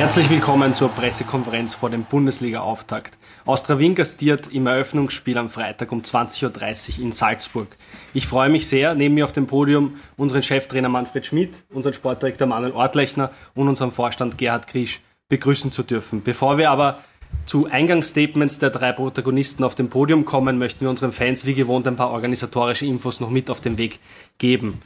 Herzlich 0.00 0.30
willkommen 0.30 0.72
zur 0.72 0.88
Pressekonferenz 0.88 1.74
vor 1.74 1.90
dem 1.90 2.04
Bundesliga-Auftakt. 2.04 3.18
Austria 3.44 3.78
Wien 3.78 3.94
gastiert 3.94 4.46
im 4.46 4.66
Eröffnungsspiel 4.66 5.36
am 5.36 5.50
Freitag 5.50 5.92
um 5.92 6.00
20.30 6.00 6.96
Uhr 6.96 7.04
in 7.04 7.12
Salzburg. 7.12 7.76
Ich 8.14 8.26
freue 8.26 8.48
mich 8.48 8.66
sehr, 8.66 8.94
neben 8.94 9.14
mir 9.14 9.26
auf 9.26 9.32
dem 9.32 9.46
Podium 9.46 9.96
unseren 10.16 10.42
Cheftrainer 10.42 10.88
Manfred 10.88 11.26
Schmidt, 11.26 11.64
unseren 11.68 11.92
Sportdirektor 11.92 12.46
Manuel 12.46 12.72
Ortlechner 12.72 13.30
und 13.54 13.68
unseren 13.68 13.90
Vorstand 13.90 14.38
Gerhard 14.38 14.68
Griesch 14.68 15.02
begrüßen 15.28 15.70
zu 15.70 15.82
dürfen. 15.82 16.22
Bevor 16.22 16.56
wir 16.56 16.70
aber 16.70 17.00
zu 17.44 17.66
Eingangsstatements 17.70 18.58
der 18.58 18.70
drei 18.70 18.92
Protagonisten 18.92 19.64
auf 19.64 19.74
dem 19.74 19.90
Podium 19.90 20.24
kommen, 20.24 20.56
möchten 20.56 20.80
wir 20.80 20.88
unseren 20.88 21.12
Fans 21.12 21.44
wie 21.44 21.52
gewohnt 21.52 21.86
ein 21.86 21.96
paar 21.96 22.12
organisatorische 22.12 22.86
Infos 22.86 23.20
noch 23.20 23.28
mit 23.28 23.50
auf 23.50 23.60
den 23.60 23.76
Weg 23.76 24.00
geben. 24.38 24.80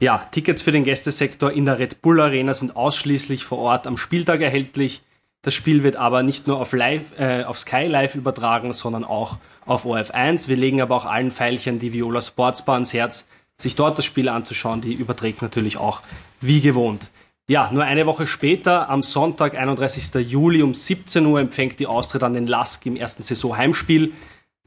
Ja, 0.00 0.26
Tickets 0.30 0.62
für 0.62 0.72
den 0.72 0.84
Gästesektor 0.84 1.52
in 1.52 1.66
der 1.66 1.78
Red 1.78 2.00
Bull 2.00 2.22
Arena 2.22 2.54
sind 2.54 2.74
ausschließlich 2.74 3.44
vor 3.44 3.58
Ort 3.58 3.86
am 3.86 3.98
Spieltag 3.98 4.40
erhältlich. 4.40 5.02
Das 5.42 5.52
Spiel 5.52 5.82
wird 5.82 5.96
aber 5.96 6.22
nicht 6.22 6.46
nur 6.46 6.58
auf, 6.58 6.72
live, 6.72 7.18
äh, 7.18 7.44
auf 7.44 7.58
Sky 7.58 7.84
Live 7.84 8.14
übertragen, 8.14 8.72
sondern 8.72 9.04
auch 9.04 9.36
auf 9.66 9.84
OF1. 9.84 10.48
Wir 10.48 10.56
legen 10.56 10.80
aber 10.80 10.96
auch 10.96 11.04
allen 11.04 11.30
Pfeilchen 11.30 11.78
die 11.78 11.92
Viola 11.92 12.22
Sportsbar 12.22 12.76
ans 12.76 12.94
Herz, 12.94 13.28
sich 13.58 13.74
dort 13.74 13.98
das 13.98 14.06
Spiel 14.06 14.30
anzuschauen. 14.30 14.80
Die 14.80 14.94
überträgt 14.94 15.42
natürlich 15.42 15.76
auch 15.76 16.00
wie 16.40 16.62
gewohnt. 16.62 17.10
Ja, 17.46 17.70
nur 17.70 17.84
eine 17.84 18.06
Woche 18.06 18.26
später, 18.26 18.88
am 18.88 19.02
Sonntag, 19.02 19.54
31. 19.54 20.14
Juli 20.26 20.62
um 20.62 20.72
17 20.72 21.26
Uhr, 21.26 21.40
empfängt 21.40 21.78
die 21.78 21.86
Austria 21.86 22.20
dann 22.20 22.32
den 22.32 22.46
Lask 22.46 22.86
im 22.86 22.96
ersten 22.96 23.22
Saisonheimspiel. 23.22 24.14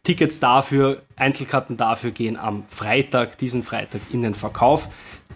Tickets 0.03 0.41
dafür, 0.41 1.01
Einzelkarten 1.15 1.77
dafür 1.77 2.11
gehen 2.11 2.35
am 2.35 2.65
Freitag, 2.67 3.37
diesen 3.37 3.63
Freitag 3.63 4.01
in 4.11 4.21
den 4.21 4.33
Verkauf. 4.33 4.89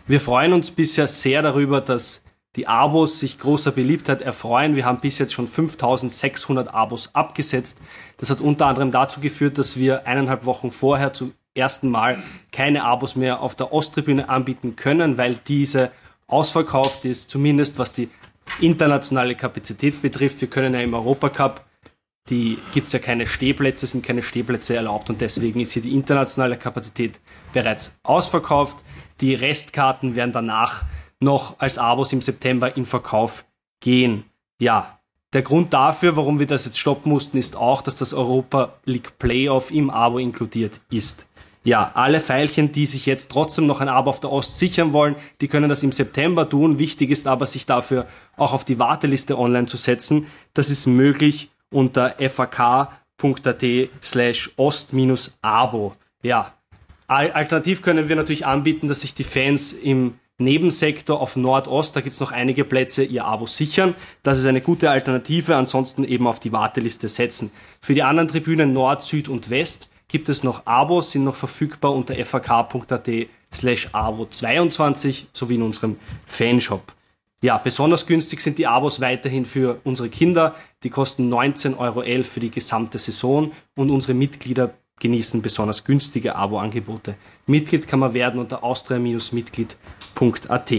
Wir 0.08 0.20
freuen 0.20 0.52
uns 0.52 0.71
bisher 0.71 1.08
sehr 1.08 1.41
darüber, 1.41 1.80
dass 1.80 2.23
die 2.58 2.67
Abos 2.67 3.19
sich 3.19 3.39
großer 3.39 3.72
Beliebtheit 3.72 4.22
erfreuen. 4.22 4.75
Wir 4.75 4.86
haben 4.86 5.00
bis 5.00 5.19
jetzt 5.19 5.31
schon 5.31 5.47
5600 5.47 6.73
Abos 6.73 7.11
abgesetzt. 7.14 7.78
Das 8.17 8.30
hat 8.30 8.41
unter 8.41 8.66
anderem 8.66 8.91
dazu 8.91 9.22
geführt, 9.22 9.58
dass 9.58 9.78
wir 9.78 10.06
eineinhalb 10.06 10.45
Wochen 10.45 10.72
vorher 10.72 11.13
zum 11.13 11.34
ersten 11.56 11.89
Mal 11.89 12.22
keine 12.52 12.84
Abos 12.84 13.16
mehr 13.16 13.41
auf 13.41 13.56
der 13.56 13.72
Osttribüne 13.72 14.28
anbieten 14.28 14.75
können, 14.75 15.17
weil 15.17 15.39
diese 15.47 15.91
ausverkauft 16.28 17.06
ist, 17.06 17.30
zumindest 17.30 17.80
was 17.80 17.94
die 17.94 18.09
internationale 18.59 19.36
Kapazität 19.36 20.02
betrifft. 20.02 20.41
Wir 20.41 20.50
können 20.50 20.73
ja 20.73 20.81
im 20.81 20.94
Europacup 20.94 21.61
die 22.30 22.58
gibt 22.73 22.88
es 22.88 22.94
ja 22.94 23.00
keine 23.00 23.28
Stehplätze, 23.28 23.88
sind 23.88 24.06
keine 24.06 24.22
Stehplätze 24.22 24.75
erlaubt 24.75 25.09
und 25.09 25.22
deswegen 25.22 25.59
ist 25.59 25.72
hier 25.72 25.81
die 25.81 25.95
internationale 25.95 26.58
Kapazität 26.58 27.19
bereits 27.53 27.97
ausverkauft. 28.03 28.78
Die 29.22 29.34
Restkarten 29.34 30.16
werden 30.16 30.31
danach 30.31 30.84
noch 31.19 31.59
als 31.59 31.78
Abos 31.78 32.14
im 32.14 32.22
September 32.22 32.75
in 32.75 32.86
Verkauf 32.86 33.45
gehen. 33.80 34.25
Ja, 34.59 35.00
der 35.34 35.42
Grund 35.42 35.73
dafür, 35.73 36.16
warum 36.16 36.39
wir 36.39 36.47
das 36.47 36.66
jetzt 36.66 36.80
stoppen 36.80 37.11
mussten, 37.11 37.38
ist 37.38 37.56
auch, 37.56 37.81
dass 37.81 37.95
das 37.95 38.14
Europa 38.14 38.73
League 38.86 39.17
Playoff 39.19 39.72
im 39.72 39.89
Abo 39.89 40.19
inkludiert 40.19 40.80
ist. 40.89 41.25
Ja, 41.64 41.91
alle 41.95 42.22
Pfeilchen, 42.22 42.72
die 42.72 42.86
sich 42.86 43.06
jetzt 43.06 43.30
trotzdem 43.30 43.67
noch 43.67 43.81
ein 43.81 43.89
Abo 43.89 44.09
auf 44.09 44.22
der 44.22 44.31
Ost 44.31 44.58
sichern 44.58 44.94
wollen, 44.94 45.16
die 45.41 45.50
können 45.50 45.67
das 45.67 45.84
im 45.84 45.91
September 45.91 46.47
tun. 46.47 46.80
Wichtig 46.80 47.09
ist 47.09 47.28
aber, 47.28 47.45
sich 47.45 47.66
dafür 47.66 48.08
auch 48.38 48.53
auf 48.53 48.64
die 48.64 48.80
Warteliste 48.80 49.38
online 49.38 49.67
zu 49.67 49.75
setzen. 49.75 50.28
Das 50.53 50.69
ist 50.69 50.86
möglich 50.86 51.50
unter 51.69 52.15
fak.at 52.29 53.63
slash 54.01 54.51
ost-abo. 54.57 55.93
Ja, 56.23 56.53
alternativ 57.07 57.81
können 57.81 58.09
wir 58.09 58.15
natürlich 58.15 58.45
anbieten, 58.45 58.87
dass 58.87 59.01
sich 59.01 59.13
die 59.13 59.23
Fans 59.23 59.73
im 59.73 60.15
Nebensektor 60.39 61.19
auf 61.19 61.35
Nordost, 61.35 61.95
da 61.95 62.01
gibt 62.01 62.13
es 62.13 62.19
noch 62.19 62.31
einige 62.31 62.63
Plätze, 62.63 63.03
ihr 63.03 63.25
Abo 63.25 63.47
sichern. 63.47 63.95
Das 64.21 64.38
ist 64.38 64.45
eine 64.45 64.61
gute 64.61 64.91
Alternative, 64.91 65.55
ansonsten 65.55 66.03
eben 66.03 66.27
auf 66.27 66.39
die 66.39 66.51
Warteliste 66.51 67.09
setzen. 67.09 67.51
Für 67.81 67.95
die 67.95 68.03
anderen 68.03 68.27
Tribünen 68.27 68.72
Nord, 68.72 69.01
Süd 69.01 69.29
und 69.29 69.50
West 69.50 69.89
gibt 70.07 70.29
es 70.29 70.44
noch 70.44 70.66
Abos, 70.66 71.11
sind 71.11 71.23
noch 71.23 71.35
verfügbar 71.35 71.94
unter 71.94 72.13
fak.at 72.23 73.09
slash 73.53 73.89
abo 73.94 74.25
22 74.25 75.27
sowie 75.33 75.56
in 75.56 75.63
unserem 75.63 75.97
Fanshop. 76.27 76.94
Ja, 77.42 77.58
besonders 77.59 78.08
günstig 78.08 78.42
sind 78.42 78.58
die 78.58 78.66
Abos 78.66 79.00
weiterhin 79.00 79.46
für 79.46 79.80
unsere 79.84 80.09
Kinder. 80.09 80.56
Die 80.84 80.90
kosten 80.90 81.31
19,11 81.31 81.78
Euro 81.78 82.02
für 82.24 82.40
die 82.40 82.50
gesamte 82.50 82.98
Saison 82.98 83.52
und 83.75 83.92
unsere 83.92 84.16
Mitglieder 84.16 84.74
genießen 85.00 85.44
besonders 85.44 85.84
günstige 85.84 86.36
Abo-Angebote. 86.36 87.14
Mitglied 87.46 87.88
kann 87.88 88.00
man 88.00 88.16
werden 88.16 88.40
unter 88.40 88.64
austria-mitglied.at. 88.64 90.74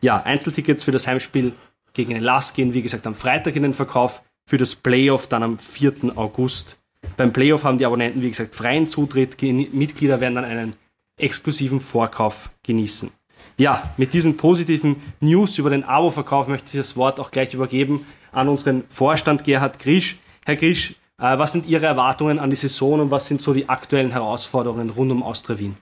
Ja, 0.00 0.22
Einzeltickets 0.22 0.84
für 0.84 0.92
das 0.92 1.08
Heimspiel 1.08 1.54
gegen 1.92 2.14
den 2.14 2.22
LAS 2.22 2.54
gehen, 2.54 2.72
wie 2.72 2.82
gesagt, 2.82 3.08
am 3.08 3.16
Freitag 3.16 3.56
in 3.56 3.64
den 3.64 3.74
Verkauf, 3.74 4.22
für 4.46 4.58
das 4.58 4.76
Playoff 4.76 5.26
dann 5.26 5.42
am 5.42 5.58
4. 5.58 6.16
August. 6.16 6.76
Beim 7.16 7.32
Playoff 7.32 7.64
haben 7.64 7.78
die 7.78 7.86
Abonnenten, 7.86 8.22
wie 8.22 8.30
gesagt, 8.30 8.54
freien 8.54 8.86
Zutritt. 8.86 9.42
Mitglieder 9.42 10.20
werden 10.20 10.36
dann 10.36 10.44
einen 10.44 10.76
exklusiven 11.16 11.80
Vorkauf 11.80 12.52
genießen. 12.62 13.10
Ja, 13.56 13.90
mit 13.96 14.12
diesen 14.12 14.36
positiven 14.36 14.96
News 15.20 15.58
über 15.58 15.70
den 15.70 15.84
Abo-Verkauf 15.84 16.48
möchte 16.48 16.76
ich 16.76 16.82
das 16.82 16.96
Wort 16.96 17.20
auch 17.20 17.30
gleich 17.30 17.54
übergeben 17.54 18.06
an 18.32 18.48
unseren 18.48 18.84
Vorstand 18.88 19.44
Gerhard 19.44 19.78
Grisch. 19.78 20.18
Herr 20.46 20.56
Grisch, 20.56 20.94
äh, 21.18 21.38
was 21.38 21.52
sind 21.52 21.66
Ihre 21.66 21.86
Erwartungen 21.86 22.38
an 22.38 22.50
die 22.50 22.56
Saison 22.56 23.00
und 23.00 23.10
was 23.10 23.26
sind 23.26 23.42
so 23.42 23.52
die 23.52 23.68
aktuellen 23.68 24.12
Herausforderungen 24.12 24.90
rund 24.90 25.12
um 25.12 25.22
Austria 25.22 25.58
Wien? 25.58 25.76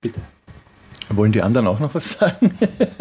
Bitte. 0.00 0.20
Wollen 1.12 1.32
die 1.32 1.42
anderen 1.42 1.66
auch 1.66 1.80
noch 1.80 1.92
was 1.94 2.12
sagen? 2.12 2.52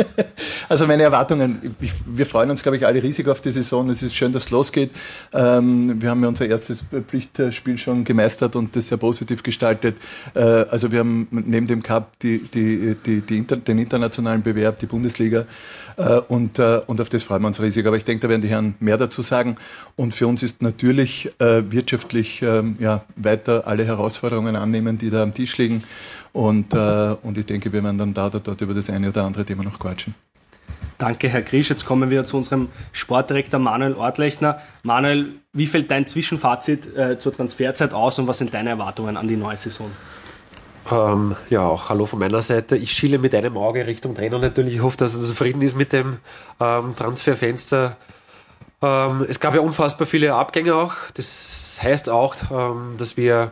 also 0.69 0.87
meine 0.87 1.03
Erwartungen, 1.03 1.75
wir 2.07 2.25
freuen 2.25 2.49
uns, 2.49 2.63
glaube 2.63 2.77
ich, 2.77 2.85
alle 2.85 3.03
riesig 3.03 3.27
auf 3.27 3.39
die 3.41 3.51
Saison. 3.51 3.87
Es 3.89 4.01
ist 4.01 4.15
schön, 4.15 4.31
dass 4.31 4.45
es 4.45 4.49
losgeht. 4.49 4.91
Ähm, 5.31 6.01
wir 6.01 6.09
haben 6.09 6.23
ja 6.23 6.27
unser 6.27 6.47
erstes 6.47 6.83
Pflichtspiel 7.07 7.77
schon 7.77 8.03
gemeistert 8.03 8.55
und 8.55 8.75
das 8.75 8.87
sehr 8.87 8.97
positiv 8.97 9.43
gestaltet. 9.43 9.95
Äh, 10.33 10.39
also 10.39 10.91
wir 10.91 10.99
haben 10.99 11.27
neben 11.29 11.67
dem 11.67 11.83
Cup 11.83 12.17
die, 12.19 12.39
die, 12.39 12.95
die, 13.05 13.21
die 13.21 13.41
den 13.41 13.77
internationalen 13.77 14.41
Bewerb, 14.41 14.79
die 14.79 14.87
Bundesliga 14.87 15.45
äh, 15.97 16.19
und, 16.27 16.57
äh, 16.57 16.81
und 16.87 17.01
auf 17.01 17.09
das 17.09 17.23
freuen 17.23 17.43
wir 17.43 17.47
uns 17.47 17.61
riesig. 17.61 17.85
Aber 17.85 17.97
ich 17.97 18.05
denke, 18.05 18.21
da 18.21 18.29
werden 18.29 18.41
die 18.41 18.47
Herren 18.47 18.73
mehr 18.79 18.97
dazu 18.97 19.21
sagen. 19.21 19.55
Und 19.95 20.15
für 20.15 20.25
uns 20.27 20.41
ist 20.41 20.61
natürlich 20.61 21.31
wirtschaftlich 21.37 22.41
ähm, 22.41 22.77
ja, 22.79 23.03
weiter 23.15 23.67
alle 23.67 23.85
Herausforderungen 23.85 24.55
annehmen, 24.55 24.97
die 24.97 25.09
da 25.09 25.21
am 25.21 25.33
Tisch 25.33 25.57
liegen. 25.57 25.83
Und, 26.33 26.73
äh, 26.73 27.15
und 27.23 27.37
ich 27.37 27.45
denke, 27.45 27.71
wir 27.73 27.83
werden 27.83 27.97
dann 27.97 28.13
da 28.13 28.27
oder 28.27 28.39
dort 28.39 28.61
über 28.61 28.73
das 28.73 28.89
eine 28.89 29.09
oder 29.09 29.23
andere 29.23 29.45
Thema 29.45 29.63
noch 29.63 29.79
quatschen. 29.79 30.15
Danke, 30.97 31.29
Herr 31.29 31.41
Grisch. 31.41 31.69
Jetzt 31.69 31.85
kommen 31.85 32.09
wir 32.09 32.25
zu 32.25 32.35
unserem 32.35 32.67
Sportdirektor 32.91 33.59
Manuel 33.59 33.93
Ortlechner. 33.93 34.59
Manuel, 34.83 35.27
wie 35.53 35.65
fällt 35.65 35.89
dein 35.91 36.05
Zwischenfazit 36.05 36.93
äh, 36.95 37.17
zur 37.17 37.31
Transferzeit 37.31 37.93
aus 37.93 38.19
und 38.19 38.27
was 38.27 38.37
sind 38.37 38.53
deine 38.53 38.71
Erwartungen 38.71 39.15
an 39.15 39.27
die 39.27 39.37
neue 39.37 39.55
Saison? 39.55 39.89
Ähm, 40.91 41.35
ja, 41.49 41.61
auch 41.61 41.89
hallo 41.89 42.05
von 42.05 42.19
meiner 42.19 42.41
Seite. 42.41 42.75
Ich 42.75 42.91
schiele 42.91 43.17
mit 43.17 43.33
einem 43.33 43.57
Auge 43.57 43.87
Richtung 43.87 44.13
Trainer 44.13 44.39
natürlich. 44.39 44.75
Ich 44.75 44.81
hoffe, 44.81 44.97
dass 44.97 45.15
er 45.15 45.21
zufrieden 45.21 45.61
ist 45.61 45.77
mit 45.77 45.93
dem 45.93 46.17
ähm, 46.59 46.95
Transferfenster. 46.97 47.95
Ähm, 48.81 49.25
es 49.27 49.39
gab 49.39 49.55
ja 49.55 49.61
unfassbar 49.61 50.05
viele 50.07 50.33
Abgänge 50.35 50.75
auch. 50.75 50.93
Das 51.13 51.79
heißt 51.81 52.09
auch, 52.09 52.35
ähm, 52.51 52.95
dass 52.97 53.15
wir 53.17 53.51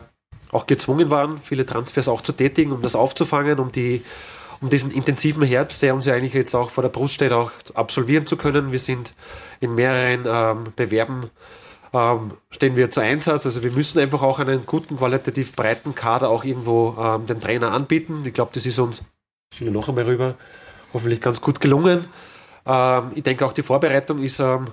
auch 0.52 0.66
gezwungen 0.66 1.10
waren, 1.10 1.40
viele 1.42 1.66
Transfers 1.66 2.08
auch 2.08 2.20
zu 2.20 2.32
tätigen, 2.32 2.72
um 2.72 2.82
das 2.82 2.96
aufzufangen, 2.96 3.58
um 3.58 3.72
die 3.72 4.02
um 4.60 4.70
diesen 4.70 4.90
intensiven 4.90 5.44
Herbst, 5.44 5.82
der 5.82 5.94
uns 5.94 6.04
ja 6.04 6.14
eigentlich 6.14 6.34
jetzt 6.34 6.54
auch 6.54 6.70
vor 6.70 6.82
der 6.82 6.88
Brust 6.88 7.14
steht, 7.14 7.30
auch 7.30 7.52
absolvieren 7.74 8.26
zu 8.26 8.36
können. 8.36 8.72
Wir 8.72 8.80
sind 8.80 9.14
in 9.60 9.74
mehreren 9.76 10.24
ähm, 10.26 10.72
Bewerben 10.74 11.30
ähm, 11.92 12.32
stehen 12.50 12.76
wir 12.76 12.90
zu 12.90 13.00
Einsatz. 13.00 13.46
Also 13.46 13.62
wir 13.62 13.70
müssen 13.70 13.98
einfach 13.98 14.22
auch 14.22 14.38
einen 14.38 14.66
guten, 14.66 14.96
qualitativ 14.98 15.54
breiten 15.54 15.94
Kader 15.94 16.28
auch 16.28 16.44
irgendwo 16.44 16.96
ähm, 16.98 17.26
dem 17.26 17.40
Trainer 17.40 17.72
anbieten. 17.72 18.22
Ich 18.26 18.34
glaube, 18.34 18.50
das 18.54 18.66
ist 18.66 18.78
uns, 18.78 19.02
ich 19.54 19.60
will 19.60 19.70
noch 19.70 19.88
einmal 19.88 20.04
rüber, 20.04 20.34
hoffentlich 20.92 21.20
ganz 21.20 21.40
gut 21.40 21.60
gelungen. 21.60 22.06
Ähm, 22.66 23.12
ich 23.14 23.22
denke 23.22 23.46
auch 23.46 23.52
die 23.52 23.62
Vorbereitung 23.62 24.22
ist 24.22 24.40
ähm, 24.40 24.66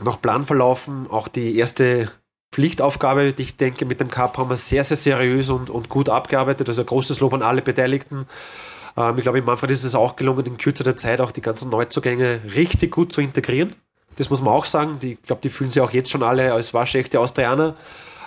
nach 0.00 0.20
Plan 0.20 0.44
verlaufen. 0.44 1.06
Auch 1.08 1.28
die 1.28 1.56
erste 1.56 2.10
Pflichtaufgabe. 2.54 3.34
Ich 3.36 3.56
denke, 3.56 3.84
mit 3.84 3.98
dem 3.98 4.08
Cup 4.08 4.38
haben 4.38 4.48
wir 4.48 4.56
sehr, 4.56 4.84
sehr 4.84 4.96
seriös 4.96 5.50
und, 5.50 5.70
und 5.70 5.88
gut 5.88 6.08
abgearbeitet. 6.08 6.68
Also 6.68 6.84
großes 6.84 7.18
Lob 7.18 7.34
an 7.34 7.42
alle 7.42 7.62
Beteiligten. 7.62 8.26
Ähm, 8.96 9.18
ich 9.18 9.24
glaube, 9.24 9.38
in 9.38 9.44
Manfred 9.44 9.72
ist 9.72 9.82
es 9.82 9.96
auch 9.96 10.14
gelungen, 10.14 10.46
in 10.46 10.56
kürzerer 10.56 10.96
Zeit 10.96 11.20
auch 11.20 11.32
die 11.32 11.42
ganzen 11.42 11.68
Neuzugänge 11.68 12.42
richtig 12.54 12.92
gut 12.92 13.12
zu 13.12 13.20
integrieren. 13.20 13.74
Das 14.16 14.30
muss 14.30 14.40
man 14.40 14.54
auch 14.54 14.66
sagen. 14.66 15.00
Die, 15.02 15.14
ich 15.14 15.22
glaube, 15.22 15.42
die 15.42 15.48
fühlen 15.48 15.72
sich 15.72 15.82
auch 15.82 15.90
jetzt 15.90 16.10
schon 16.10 16.22
alle 16.22 16.52
als 16.52 16.72
waschechte 16.72 17.18
Austrianer. 17.18 17.74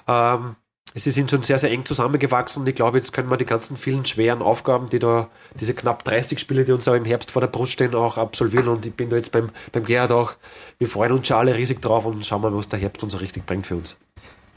Ähm, 0.10 0.58
sie 0.94 1.12
sind 1.12 1.32
schon 1.32 1.44
sehr, 1.44 1.58
sehr 1.58 1.72
eng 1.72 1.86
zusammengewachsen 1.86 2.64
und 2.64 2.68
ich 2.68 2.76
glaube, 2.76 2.98
jetzt 2.98 3.14
können 3.14 3.30
wir 3.30 3.38
die 3.38 3.46
ganzen 3.46 3.78
vielen 3.78 4.06
schweren 4.06 4.42
Aufgaben, 4.42 4.90
die 4.90 5.00
da, 5.00 5.30
diese 5.58 5.74
knapp 5.74 6.04
30 6.04 6.38
Spiele, 6.38 6.66
die 6.66 6.74
uns 6.74 6.86
auch 6.90 6.96
im 6.96 7.06
Herbst 7.06 7.32
vor 7.32 7.42
der 7.42 7.48
Brust 7.48 7.72
stehen, 7.72 7.96
auch 7.96 8.18
absolvieren 8.18 8.68
und 8.68 8.86
ich 8.86 8.94
bin 8.94 9.10
da 9.10 9.16
jetzt 9.16 9.32
beim, 9.32 9.52
beim 9.72 9.86
Gerhard 9.86 10.12
auch, 10.12 10.34
wir 10.80 10.88
freuen 10.88 11.12
uns 11.12 11.28
schon 11.28 11.38
alle 11.38 11.56
riesig 11.56 11.82
drauf 11.82 12.06
und 12.06 12.26
schauen 12.26 12.42
mal, 12.42 12.54
was 12.54 12.68
der 12.68 12.80
Herbst 12.80 13.04
uns 13.04 13.14
so 13.14 13.20
richtig 13.20 13.46
bringt 13.46 13.68
für 13.68 13.76
uns. 13.76 13.96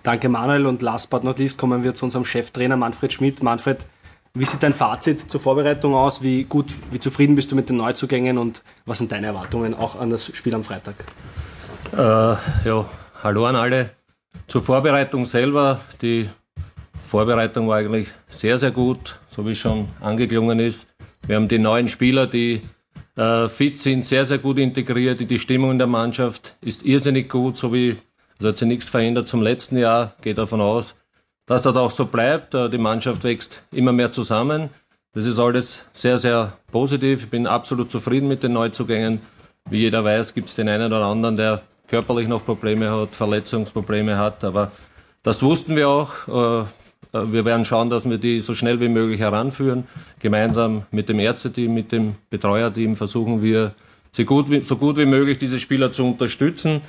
Danke 0.02 0.30
Manuel 0.30 0.64
und 0.66 0.80
last 0.80 1.10
but 1.10 1.24
not 1.24 1.38
least 1.38 1.58
kommen 1.58 1.84
wir 1.84 1.94
zu 1.94 2.06
unserem 2.06 2.24
Cheftrainer 2.24 2.76
Manfred 2.76 3.12
Schmidt. 3.12 3.42
Manfred, 3.42 3.84
wie 4.32 4.46
sieht 4.46 4.62
dein 4.62 4.72
Fazit 4.72 5.30
zur 5.30 5.40
Vorbereitung 5.40 5.94
aus? 5.94 6.22
Wie 6.22 6.44
gut, 6.44 6.74
wie 6.90 6.98
zufrieden 6.98 7.36
bist 7.36 7.52
du 7.52 7.56
mit 7.56 7.68
den 7.68 7.76
Neuzugängen 7.76 8.38
und 8.38 8.62
was 8.86 8.98
sind 8.98 9.12
deine 9.12 9.26
Erwartungen 9.26 9.74
auch 9.74 10.00
an 10.00 10.08
das 10.08 10.34
Spiel 10.34 10.54
am 10.54 10.64
Freitag? 10.64 10.94
Äh, 11.92 11.98
ja, 11.98 12.88
hallo 13.22 13.44
an 13.44 13.56
alle. 13.56 13.90
Zur 14.46 14.62
Vorbereitung 14.62 15.26
selber. 15.26 15.80
Die 16.00 16.30
Vorbereitung 17.02 17.68
war 17.68 17.76
eigentlich 17.76 18.08
sehr, 18.28 18.56
sehr 18.56 18.70
gut, 18.70 19.18
so 19.28 19.46
wie 19.46 19.54
schon 19.54 19.88
angeklungen 20.00 20.60
ist. 20.60 20.86
Wir 21.26 21.36
haben 21.36 21.48
die 21.48 21.58
neuen 21.58 21.88
Spieler, 21.88 22.26
die 22.26 22.62
äh, 23.16 23.48
fit 23.48 23.78
sind, 23.78 24.06
sehr, 24.06 24.24
sehr 24.24 24.38
gut 24.38 24.58
integriert. 24.58 25.20
Die 25.20 25.38
Stimmung 25.38 25.72
in 25.72 25.78
der 25.78 25.86
Mannschaft 25.86 26.56
ist 26.62 26.84
irrsinnig 26.84 27.28
gut, 27.28 27.58
so 27.58 27.72
wie, 27.72 27.96
also 28.40 28.48
hat 28.48 28.56
sich 28.56 28.68
nichts 28.68 28.88
verändert 28.88 29.28
zum 29.28 29.42
letzten 29.42 29.76
Jahr. 29.76 30.14
Geht 30.22 30.38
davon 30.38 30.62
aus, 30.62 30.96
dass 31.44 31.60
das 31.60 31.76
auch 31.76 31.90
so 31.90 32.06
bleibt. 32.06 32.54
Äh, 32.54 32.70
die 32.70 32.78
Mannschaft 32.78 33.22
wächst 33.22 33.62
immer 33.70 33.92
mehr 33.92 34.12
zusammen. 34.12 34.70
Das 35.12 35.26
ist 35.26 35.38
alles 35.38 35.84
sehr, 35.92 36.16
sehr 36.16 36.54
positiv. 36.72 37.24
Ich 37.24 37.28
bin 37.28 37.46
absolut 37.46 37.90
zufrieden 37.90 38.28
mit 38.28 38.42
den 38.42 38.54
Neuzugängen. 38.54 39.20
Wie 39.68 39.80
jeder 39.80 40.02
weiß, 40.04 40.32
gibt 40.32 40.48
es 40.48 40.54
den 40.54 40.70
einen 40.70 40.90
oder 40.90 41.04
anderen, 41.04 41.36
der 41.36 41.60
körperlich 41.88 42.28
noch 42.28 42.46
Probleme 42.46 42.90
hat, 42.90 43.10
Verletzungsprobleme 43.10 44.16
hat. 44.16 44.42
Aber 44.42 44.72
das 45.22 45.42
wussten 45.42 45.76
wir 45.76 45.90
auch. 45.90 46.10
Äh, 46.28 46.64
wir 47.12 47.44
werden 47.44 47.66
schauen, 47.66 47.90
dass 47.90 48.08
wir 48.08 48.16
die 48.16 48.40
so 48.40 48.54
schnell 48.54 48.80
wie 48.80 48.88
möglich 48.88 49.20
heranführen. 49.20 49.84
Gemeinsam 50.18 50.86
mit 50.92 51.10
dem 51.10 51.18
Ärzteteam, 51.18 51.74
mit 51.74 51.92
dem 51.92 52.14
Betreuerteam 52.30 52.96
versuchen 52.96 53.42
wir, 53.42 53.74
so 54.12 54.24
gut 54.24 54.46
so 54.64 54.76
gut 54.76 54.96
wie 54.96 55.06
möglich 55.06 55.38
diese 55.38 55.60
Spieler 55.60 55.92
zu 55.92 56.04
unterstützen. 56.04 56.80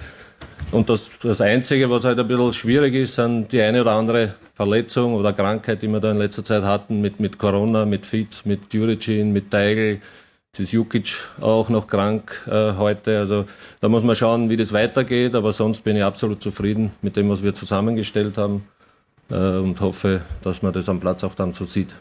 Und 0.71 0.89
das, 0.89 1.11
das 1.21 1.41
Einzige, 1.41 1.89
was 1.89 2.05
halt 2.05 2.17
ein 2.17 2.27
bisschen 2.27 2.53
schwierig 2.53 2.95
ist, 2.95 3.15
sind 3.15 3.51
die 3.51 3.61
eine 3.61 3.81
oder 3.81 3.91
andere 3.91 4.35
Verletzung 4.55 5.15
oder 5.15 5.33
Krankheit, 5.33 5.81
die 5.81 5.87
wir 5.89 5.99
da 5.99 6.11
in 6.11 6.17
letzter 6.17 6.45
Zeit 6.45 6.63
hatten, 6.63 7.01
mit, 7.01 7.19
mit 7.19 7.37
Corona, 7.37 7.85
mit 7.85 8.05
Fitz, 8.05 8.45
mit 8.45 8.71
Djuricin, 8.71 9.33
mit 9.33 9.51
Teigl. 9.51 9.99
Jetzt 10.47 10.59
ist 10.59 10.71
Jukic 10.71 11.23
auch 11.41 11.69
noch 11.69 11.87
krank 11.87 12.45
äh, 12.47 12.73
heute. 12.77 13.19
Also 13.19 13.45
da 13.81 13.89
muss 13.89 14.03
man 14.03 14.15
schauen, 14.15 14.49
wie 14.49 14.57
das 14.57 14.71
weitergeht. 14.71 15.35
Aber 15.35 15.51
sonst 15.51 15.81
bin 15.83 15.97
ich 15.97 16.03
absolut 16.03 16.41
zufrieden 16.41 16.91
mit 17.01 17.17
dem, 17.17 17.29
was 17.29 17.43
wir 17.43 17.53
zusammengestellt 17.53 18.37
haben 18.37 18.65
äh, 19.29 19.35
und 19.35 19.79
hoffe, 19.81 20.21
dass 20.41 20.61
man 20.61 20.73
das 20.73 20.87
am 20.87 20.99
Platz 20.99 21.23
auch 21.23 21.35
dann 21.35 21.53
so 21.53 21.65
sieht. 21.65 21.95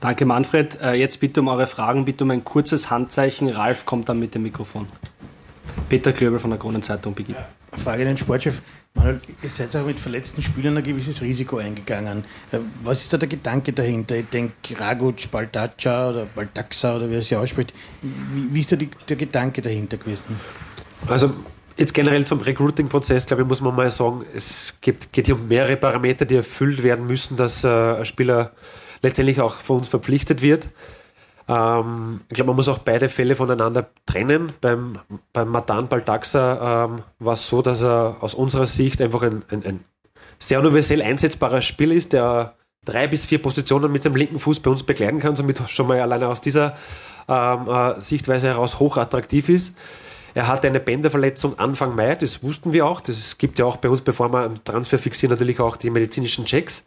Danke, 0.00 0.26
Manfred. 0.26 0.80
Äh, 0.80 0.94
jetzt 0.94 1.20
bitte 1.20 1.40
um 1.40 1.48
eure 1.48 1.66
Fragen, 1.66 2.04
bitte 2.04 2.24
um 2.24 2.30
ein 2.30 2.42
kurzes 2.42 2.90
Handzeichen. 2.90 3.48
Ralf 3.48 3.86
kommt 3.86 4.08
dann 4.08 4.18
mit 4.18 4.34
dem 4.34 4.42
Mikrofon. 4.42 4.88
Peter 5.88 6.12
Klöbel 6.12 6.38
von 6.38 6.50
der 6.50 6.58
Kronenzeitung 6.58 7.14
beginnt. 7.14 7.38
Frage 7.72 8.02
an 8.02 8.08
den 8.08 8.18
Sportchef. 8.18 8.60
Manuel, 8.94 9.20
ihr 9.42 9.48
seid 9.48 9.74
auch 9.76 9.86
mit 9.86 9.98
verletzten 9.98 10.42
Spielern 10.42 10.76
ein 10.76 10.84
gewisses 10.84 11.22
Risiko 11.22 11.56
eingegangen. 11.56 12.24
Äh, 12.50 12.58
was 12.82 13.02
ist 13.02 13.12
da 13.12 13.16
der 13.16 13.28
Gedanke 13.28 13.72
dahinter? 13.72 14.16
Ich 14.16 14.28
denke, 14.28 14.78
Raguc, 14.78 15.30
Baldaca 15.30 16.10
oder 16.10 16.26
Baldaxa 16.26 16.96
oder 16.96 17.08
wie 17.08 17.14
er 17.14 17.22
sie 17.22 17.36
ausspricht. 17.36 17.72
Wie, 18.02 18.54
wie 18.54 18.60
ist 18.60 18.70
da 18.70 18.76
die, 18.76 18.90
der 19.08 19.16
Gedanke 19.16 19.62
dahinter 19.62 19.96
gewesen? 19.96 20.38
Also 21.06 21.32
jetzt 21.78 21.94
generell 21.94 22.26
zum 22.26 22.40
Recruiting-Prozess, 22.40 23.26
glaube 23.26 23.42
ich, 23.42 23.48
muss 23.48 23.62
man 23.62 23.74
mal 23.74 23.90
sagen, 23.90 24.24
es 24.34 24.74
geht, 24.80 25.12
geht 25.12 25.26
hier 25.26 25.34
um 25.34 25.48
mehrere 25.48 25.76
Parameter, 25.76 26.26
die 26.26 26.36
erfüllt 26.36 26.82
werden 26.82 27.06
müssen, 27.06 27.36
dass 27.36 27.64
äh, 27.64 27.68
ein 27.68 28.04
Spieler 28.04 28.52
letztendlich 29.00 29.40
auch 29.40 29.54
von 29.54 29.78
uns 29.78 29.88
verpflichtet 29.88 30.42
wird. 30.42 30.68
Ähm, 31.48 32.20
ich 32.28 32.34
glaube, 32.34 32.48
man 32.48 32.56
muss 32.56 32.68
auch 32.68 32.78
beide 32.78 33.08
Fälle 33.08 33.34
voneinander 33.34 33.88
trennen. 34.06 34.52
Beim, 34.60 34.98
beim 35.32 35.48
Matan 35.48 35.88
Baldaxa 35.88 36.84
ähm, 36.84 37.02
war 37.18 37.34
es 37.34 37.46
so, 37.46 37.62
dass 37.62 37.82
er 37.82 38.16
aus 38.20 38.34
unserer 38.34 38.66
Sicht 38.66 39.00
einfach 39.00 39.22
ein, 39.22 39.44
ein, 39.50 39.64
ein 39.64 39.84
sehr 40.38 40.58
universell 40.58 41.02
einsetzbarer 41.02 41.62
Spiel 41.62 41.92
ist, 41.92 42.12
der 42.12 42.54
drei 42.84 43.06
bis 43.06 43.24
vier 43.24 43.40
Positionen 43.40 43.92
mit 43.92 44.02
seinem 44.02 44.16
linken 44.16 44.38
Fuß 44.38 44.60
bei 44.60 44.70
uns 44.70 44.82
begleiten 44.82 45.20
kann, 45.20 45.36
somit 45.36 45.60
schon 45.68 45.86
mal 45.86 46.00
alleine 46.00 46.28
aus 46.28 46.40
dieser 46.40 46.76
ähm, 47.28 47.68
äh, 47.68 48.00
Sichtweise 48.00 48.48
heraus 48.48 48.78
hochattraktiv 48.78 49.48
ist. 49.48 49.76
Er 50.34 50.48
hatte 50.48 50.66
eine 50.66 50.80
Bänderverletzung 50.80 51.58
Anfang 51.58 51.94
Mai, 51.94 52.14
das 52.14 52.42
wussten 52.42 52.72
wir 52.72 52.86
auch. 52.86 53.00
Das 53.00 53.36
gibt 53.36 53.58
ja 53.58 53.66
auch 53.66 53.76
bei 53.76 53.88
uns, 53.88 54.00
bevor 54.00 54.32
wir 54.32 54.44
einen 54.44 54.64
Transfer 54.64 54.98
fixieren, 54.98 55.30
natürlich 55.32 55.60
auch 55.60 55.76
die 55.76 55.90
medizinischen 55.90 56.46
Checks. 56.46 56.84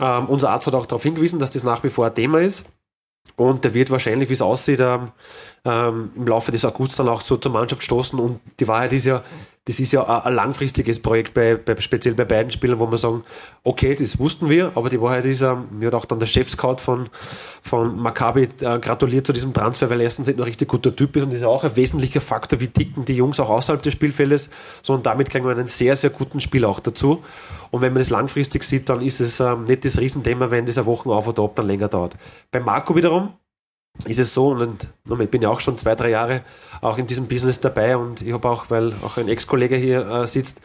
Ähm, 0.00 0.26
unser 0.26 0.50
Arzt 0.50 0.66
hat 0.66 0.74
auch 0.74 0.86
darauf 0.86 1.02
hingewiesen, 1.02 1.40
dass 1.40 1.50
das 1.50 1.64
nach 1.64 1.82
wie 1.82 1.90
vor 1.90 2.06
ein 2.06 2.14
Thema 2.14 2.40
ist. 2.40 2.64
Und 3.38 3.62
der 3.62 3.72
wird 3.72 3.90
wahrscheinlich, 3.90 4.28
wie 4.28 4.32
es 4.32 4.42
aussieht, 4.42 4.80
ähm, 4.80 5.12
ähm, 5.64 6.10
im 6.16 6.26
Laufe 6.26 6.50
des 6.50 6.64
Augusts 6.64 6.96
dann 6.96 7.08
auch 7.08 7.20
so 7.20 7.36
zur 7.36 7.52
Mannschaft 7.52 7.84
stoßen. 7.84 8.18
Und 8.18 8.40
die 8.58 8.66
Wahrheit 8.66 8.92
ist 8.92 9.06
ja, 9.06 9.22
das 9.68 9.80
ist 9.80 9.92
ja 9.92 10.02
ein, 10.24 10.34
langfristiges 10.34 10.98
Projekt, 10.98 11.34
bei, 11.34 11.54
bei, 11.56 11.78
speziell 11.78 12.14
bei 12.14 12.24
beiden 12.24 12.50
Spielern, 12.50 12.80
wo 12.80 12.90
wir 12.90 12.96
sagen, 12.96 13.22
okay, 13.64 13.94
das 13.94 14.18
wussten 14.18 14.48
wir, 14.48 14.72
aber 14.74 14.88
die 14.88 14.98
Wahrheit 14.98 15.26
ist, 15.26 15.42
ähm, 15.42 15.66
mir 15.70 15.88
hat 15.88 15.94
auch 15.94 16.06
dann 16.06 16.18
der 16.18 16.26
Chefscout 16.26 16.78
von, 16.78 17.10
von 17.62 17.94
Maccabi 17.98 18.48
äh, 18.60 18.78
gratuliert 18.78 19.26
zu 19.26 19.34
diesem 19.34 19.52
Transfer, 19.52 19.90
weil 19.90 20.00
er 20.00 20.04
erstens 20.04 20.26
nicht 20.26 20.38
ein 20.38 20.42
richtig 20.42 20.68
guter 20.68 20.96
Typ 20.96 21.14
ist 21.16 21.22
und 21.24 21.32
ist 21.32 21.44
auch 21.44 21.64
ein 21.64 21.76
wesentlicher 21.76 22.22
Faktor, 22.22 22.60
wie 22.60 22.68
ticken 22.68 23.04
die 23.04 23.14
Jungs 23.14 23.38
auch 23.40 23.50
außerhalb 23.50 23.82
des 23.82 23.92
Spielfeldes, 23.92 24.48
sondern 24.82 25.02
damit 25.02 25.28
kriegen 25.28 25.44
wir 25.44 25.52
einen 25.52 25.66
sehr, 25.66 25.96
sehr 25.96 26.08
guten 26.08 26.40
Spiel 26.40 26.64
auch 26.64 26.80
dazu. 26.80 27.22
Und 27.70 27.82
wenn 27.82 27.92
man 27.92 28.00
das 28.00 28.08
langfristig 28.08 28.64
sieht, 28.64 28.88
dann 28.88 29.02
ist 29.02 29.20
es 29.20 29.38
ähm, 29.38 29.64
nicht 29.64 29.84
das 29.84 30.00
Riesenthema, 30.00 30.50
wenn 30.50 30.64
das 30.64 30.78
eine 30.78 30.86
Woche 30.86 31.10
auf 31.10 31.28
oder 31.28 31.42
ab 31.42 31.56
dann 31.56 31.66
länger 31.66 31.88
dauert. 31.88 32.14
Bei 32.50 32.60
Marco 32.60 32.96
wiederum, 32.96 33.34
ist 34.04 34.18
es 34.18 34.34
so, 34.34 34.48
und 34.48 34.88
ich 35.20 35.30
bin 35.30 35.42
ja 35.42 35.48
auch 35.48 35.60
schon 35.60 35.76
zwei, 35.76 35.94
drei 35.94 36.10
Jahre 36.10 36.42
auch 36.80 36.98
in 36.98 37.06
diesem 37.06 37.26
Business 37.26 37.60
dabei 37.60 37.96
und 37.96 38.22
ich 38.22 38.32
habe 38.32 38.48
auch, 38.48 38.70
weil 38.70 38.92
auch 39.02 39.16
ein 39.16 39.28
Ex-Kollege 39.28 39.76
hier 39.76 40.06
äh, 40.08 40.26
sitzt, 40.26 40.60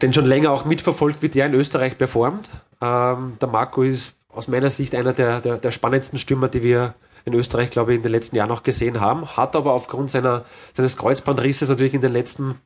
den 0.00 0.14
schon 0.14 0.26
länger 0.26 0.52
auch 0.52 0.64
mitverfolgt, 0.64 1.22
wie 1.22 1.28
der 1.28 1.46
in 1.46 1.54
Österreich 1.54 1.98
performt. 1.98 2.48
Ähm, 2.80 3.36
der 3.40 3.48
Marco 3.48 3.82
ist 3.82 4.14
aus 4.28 4.48
meiner 4.48 4.70
Sicht 4.70 4.94
einer 4.94 5.12
der, 5.12 5.40
der, 5.40 5.58
der 5.58 5.70
spannendsten 5.70 6.18
Stürmer, 6.18 6.48
die 6.48 6.62
wir 6.62 6.94
in 7.24 7.34
Österreich, 7.34 7.70
glaube 7.70 7.92
ich, 7.92 7.96
in 7.96 8.02
den 8.02 8.12
letzten 8.12 8.36
Jahren 8.36 8.50
auch 8.50 8.62
gesehen 8.62 9.00
haben. 9.00 9.36
Hat 9.36 9.56
aber 9.56 9.72
aufgrund 9.72 10.10
seiner, 10.10 10.44
seines 10.72 10.96
Kreuzbandrisses 10.96 11.68
natürlich 11.68 11.94
in 11.94 12.00
den 12.00 12.12
letzten 12.12 12.60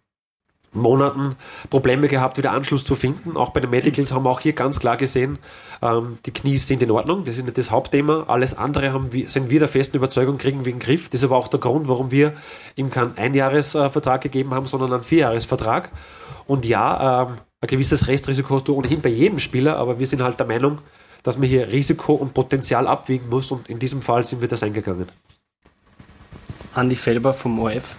Monaten 0.74 1.36
Probleme 1.70 2.08
gehabt, 2.08 2.36
wieder 2.36 2.52
Anschluss 2.52 2.84
zu 2.84 2.94
finden. 2.94 3.36
Auch 3.36 3.50
bei 3.50 3.60
den 3.60 3.70
Medicals 3.70 4.12
haben 4.12 4.24
wir 4.24 4.30
auch 4.30 4.40
hier 4.40 4.52
ganz 4.52 4.80
klar 4.80 4.96
gesehen, 4.96 5.38
ähm, 5.82 6.18
die 6.26 6.32
Knie 6.32 6.58
sind 6.58 6.82
in 6.82 6.90
Ordnung. 6.90 7.24
Das 7.24 7.38
ist 7.38 7.44
nicht 7.44 7.58
das 7.58 7.70
Hauptthema. 7.70 8.24
Alles 8.26 8.56
andere 8.56 8.92
haben 8.92 9.12
wir, 9.12 9.28
sind 9.28 9.50
wir 9.50 9.60
der 9.60 9.68
festen 9.68 9.96
Überzeugung, 9.96 10.38
kriegen 10.38 10.64
wir 10.64 10.72
in 10.72 10.78
den 10.78 10.84
Griff. 10.84 11.08
Das 11.08 11.20
ist 11.20 11.24
aber 11.24 11.36
auch 11.36 11.48
der 11.48 11.60
Grund, 11.60 11.88
warum 11.88 12.10
wir 12.10 12.34
ihm 12.76 12.90
keinen 12.90 13.16
Einjahresvertrag 13.16 14.20
gegeben 14.20 14.52
haben, 14.52 14.66
sondern 14.66 14.92
einen 14.92 15.04
Vierjahresvertrag. 15.04 15.90
Und 16.46 16.66
ja, 16.66 17.22
ähm, 17.22 17.38
ein 17.60 17.68
gewisses 17.68 18.08
Restrisiko 18.08 18.56
hast 18.56 18.68
du 18.68 18.74
ohnehin 18.74 19.00
bei 19.00 19.08
jedem 19.08 19.38
Spieler, 19.38 19.76
aber 19.76 19.98
wir 19.98 20.06
sind 20.06 20.22
halt 20.22 20.38
der 20.38 20.46
Meinung, 20.46 20.78
dass 21.22 21.38
man 21.38 21.48
hier 21.48 21.68
Risiko 21.68 22.14
und 22.14 22.34
Potenzial 22.34 22.86
abwiegen 22.86 23.28
muss 23.30 23.50
und 23.50 23.68
in 23.68 23.78
diesem 23.78 24.02
Fall 24.02 24.24
sind 24.24 24.40
wir 24.40 24.48
das 24.48 24.62
eingegangen. 24.62 25.08
Andi 26.74 26.96
Felber 26.96 27.32
vom 27.32 27.58
ORF. 27.60 27.96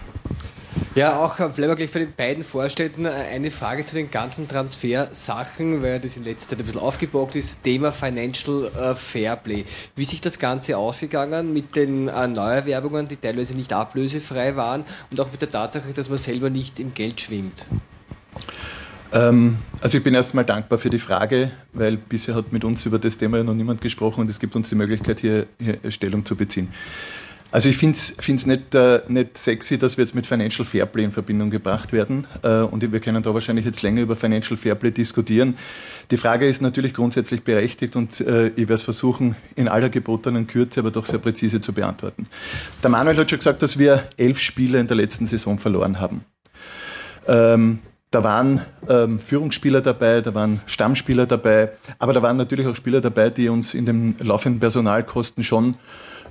Ja, 0.95 1.19
auch 1.19 1.35
bleiben 1.35 1.57
wir 1.57 1.75
gleich 1.75 1.91
bei 1.91 1.99
den 1.99 2.13
beiden 2.15 2.45
Vorstädten. 2.45 3.05
Eine 3.05 3.51
Frage 3.51 3.83
zu 3.83 3.95
den 3.95 4.09
ganzen 4.09 4.47
Transfersachen, 4.47 5.83
weil 5.83 5.99
das 5.99 6.15
in 6.15 6.23
letzter 6.23 6.51
Zeit 6.51 6.59
ein 6.59 6.65
bisschen 6.65 6.79
aufgebockt 6.79 7.35
ist. 7.35 7.61
Thema 7.63 7.91
Financial 7.91 8.71
äh, 8.73 8.95
Fairplay. 8.95 9.65
Wie 9.97 10.05
sich 10.05 10.21
das 10.21 10.39
Ganze 10.39 10.77
ausgegangen 10.77 11.51
mit 11.51 11.75
den 11.75 12.07
äh, 12.07 12.27
Neuerwerbungen, 12.29 13.09
die 13.09 13.17
teilweise 13.17 13.55
nicht 13.55 13.73
ablösefrei 13.73 14.55
waren 14.55 14.85
und 15.11 15.19
auch 15.19 15.29
mit 15.29 15.41
der 15.41 15.51
Tatsache, 15.51 15.91
dass 15.93 16.07
man 16.07 16.17
selber 16.17 16.49
nicht 16.49 16.79
im 16.79 16.93
Geld 16.93 17.19
schwimmt? 17.19 17.65
Ähm, 19.11 19.57
also 19.81 19.97
ich 19.97 20.03
bin 20.03 20.13
erstmal 20.13 20.45
dankbar 20.45 20.79
für 20.79 20.89
die 20.89 20.99
Frage, 20.99 21.51
weil 21.73 21.97
bisher 21.97 22.35
hat 22.35 22.53
mit 22.53 22.63
uns 22.63 22.85
über 22.85 22.99
das 22.99 23.17
Thema 23.17 23.43
noch 23.43 23.53
niemand 23.53 23.81
gesprochen 23.81 24.21
und 24.21 24.29
es 24.29 24.39
gibt 24.39 24.55
uns 24.55 24.69
die 24.69 24.75
Möglichkeit, 24.75 25.19
hier, 25.19 25.47
hier 25.59 25.91
Stellung 25.91 26.23
zu 26.23 26.37
beziehen. 26.37 26.69
Also 27.51 27.69
ich 27.69 27.77
finde 27.77 27.97
es 27.97 28.45
nicht, 28.45 28.75
äh, 28.75 29.01
nicht 29.07 29.37
sexy, 29.37 29.77
dass 29.77 29.97
wir 29.97 30.03
jetzt 30.03 30.15
mit 30.15 30.25
Financial 30.25 30.65
Fairplay 30.65 31.03
in 31.03 31.11
Verbindung 31.11 31.49
gebracht 31.49 31.93
werden. 31.93 32.27
Äh, 32.43 32.61
und 32.61 32.91
wir 32.91 32.99
können 32.99 33.23
da 33.23 33.33
wahrscheinlich 33.33 33.65
jetzt 33.65 33.81
länger 33.81 34.01
über 34.01 34.15
Financial 34.15 34.57
Fairplay 34.57 34.91
diskutieren. 34.91 35.55
Die 36.11 36.17
Frage 36.17 36.47
ist 36.47 36.61
natürlich 36.61 36.93
grundsätzlich 36.93 37.43
berechtigt 37.43 37.95
und 37.95 38.19
äh, 38.21 38.47
ich 38.47 38.57
werde 38.57 38.73
es 38.73 38.83
versuchen, 38.83 39.35
in 39.55 39.67
aller 39.67 39.89
gebotenen 39.89 40.47
Kürze, 40.47 40.81
aber 40.81 40.91
doch 40.91 41.05
sehr 41.05 41.19
präzise 41.19 41.61
zu 41.61 41.71
beantworten. 41.71 42.27
Der 42.83 42.89
Manuel 42.89 43.17
hat 43.17 43.29
schon 43.29 43.39
gesagt, 43.39 43.61
dass 43.61 43.79
wir 43.79 44.09
elf 44.17 44.39
Spiele 44.39 44.79
in 44.79 44.87
der 44.87 44.97
letzten 44.97 45.25
Saison 45.25 45.57
verloren 45.57 45.99
haben. 45.99 46.25
Ähm, 47.27 47.79
da 48.11 48.23
waren 48.23 48.61
ähm, 48.87 49.19
Führungsspieler 49.19 49.81
dabei, 49.81 50.21
da 50.21 50.33
waren 50.33 50.61
Stammspieler 50.67 51.25
dabei, 51.25 51.71
aber 51.99 52.13
da 52.13 52.21
waren 52.21 52.37
natürlich 52.37 52.67
auch 52.67 52.75
Spieler 52.75 53.01
dabei, 53.01 53.29
die 53.29 53.49
uns 53.49 53.73
in 53.73 53.85
den 53.85 54.15
laufenden 54.19 54.59
Personalkosten 54.59 55.43
schon 55.43 55.75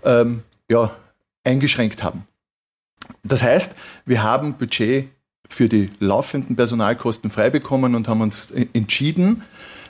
ähm, 0.05 0.43
ja, 0.69 0.91
eingeschränkt 1.45 2.03
haben. 2.03 2.27
Das 3.23 3.43
heißt, 3.43 3.75
wir 4.07 4.23
haben 4.23 4.55
Budget 4.55 5.09
für 5.49 5.69
die 5.69 5.91
laufenden 6.01 6.57
Personalkosten 6.57 7.31
frei 7.31 7.51
bekommen 7.51 7.95
und 7.95 8.09
haben 8.09 8.23
uns 8.23 8.51
entschieden, 8.51 9.43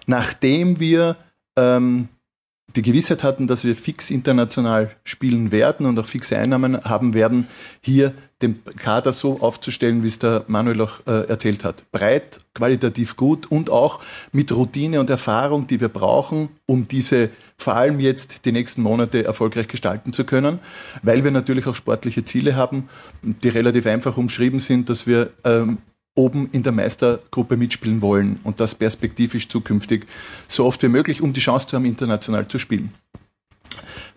nachdem 0.06 0.80
wir 0.80 1.16
ähm, 1.56 2.08
die 2.76 2.82
Gewissheit 2.82 3.22
hatten, 3.22 3.46
dass 3.46 3.64
wir 3.64 3.76
fix 3.76 4.10
international 4.10 4.90
spielen 5.04 5.52
werden 5.52 5.86
und 5.86 5.98
auch 5.98 6.06
fixe 6.06 6.36
Einnahmen 6.38 6.82
haben 6.84 7.14
werden, 7.14 7.46
hier 7.80 8.14
den 8.42 8.62
Kader 8.76 9.12
so 9.12 9.40
aufzustellen, 9.40 10.02
wie 10.02 10.08
es 10.08 10.18
der 10.18 10.44
Manuel 10.48 10.80
auch 10.82 11.06
äh, 11.06 11.28
erzählt 11.28 11.64
hat. 11.64 11.84
Breit, 11.92 12.40
qualitativ 12.52 13.16
gut 13.16 13.50
und 13.50 13.70
auch 13.70 14.00
mit 14.32 14.50
Routine 14.52 15.00
und 15.00 15.08
Erfahrung, 15.08 15.66
die 15.66 15.80
wir 15.80 15.88
brauchen, 15.88 16.48
um 16.66 16.88
diese 16.88 17.30
vor 17.56 17.76
allem 17.76 18.00
jetzt 18.00 18.44
die 18.44 18.52
nächsten 18.52 18.82
Monate 18.82 19.24
erfolgreich 19.24 19.68
gestalten 19.68 20.12
zu 20.12 20.24
können, 20.24 20.58
weil 21.02 21.22
wir 21.22 21.30
natürlich 21.30 21.66
auch 21.66 21.74
sportliche 21.74 22.24
Ziele 22.24 22.56
haben, 22.56 22.88
die 23.22 23.48
relativ 23.48 23.86
einfach 23.86 24.16
umschrieben 24.16 24.58
sind, 24.58 24.90
dass 24.90 25.06
wir 25.06 25.30
ähm, 25.44 25.78
oben 26.14 26.48
in 26.52 26.62
der 26.62 26.72
Meistergruppe 26.72 27.56
mitspielen 27.56 28.00
wollen 28.00 28.40
und 28.44 28.60
das 28.60 28.74
perspektivisch 28.74 29.48
zukünftig 29.48 30.06
so 30.48 30.64
oft 30.64 30.82
wie 30.82 30.88
möglich, 30.88 31.20
um 31.20 31.32
die 31.32 31.40
Chance 31.40 31.66
zu 31.66 31.76
haben, 31.76 31.84
international 31.84 32.46
zu 32.46 32.58
spielen. 32.58 32.94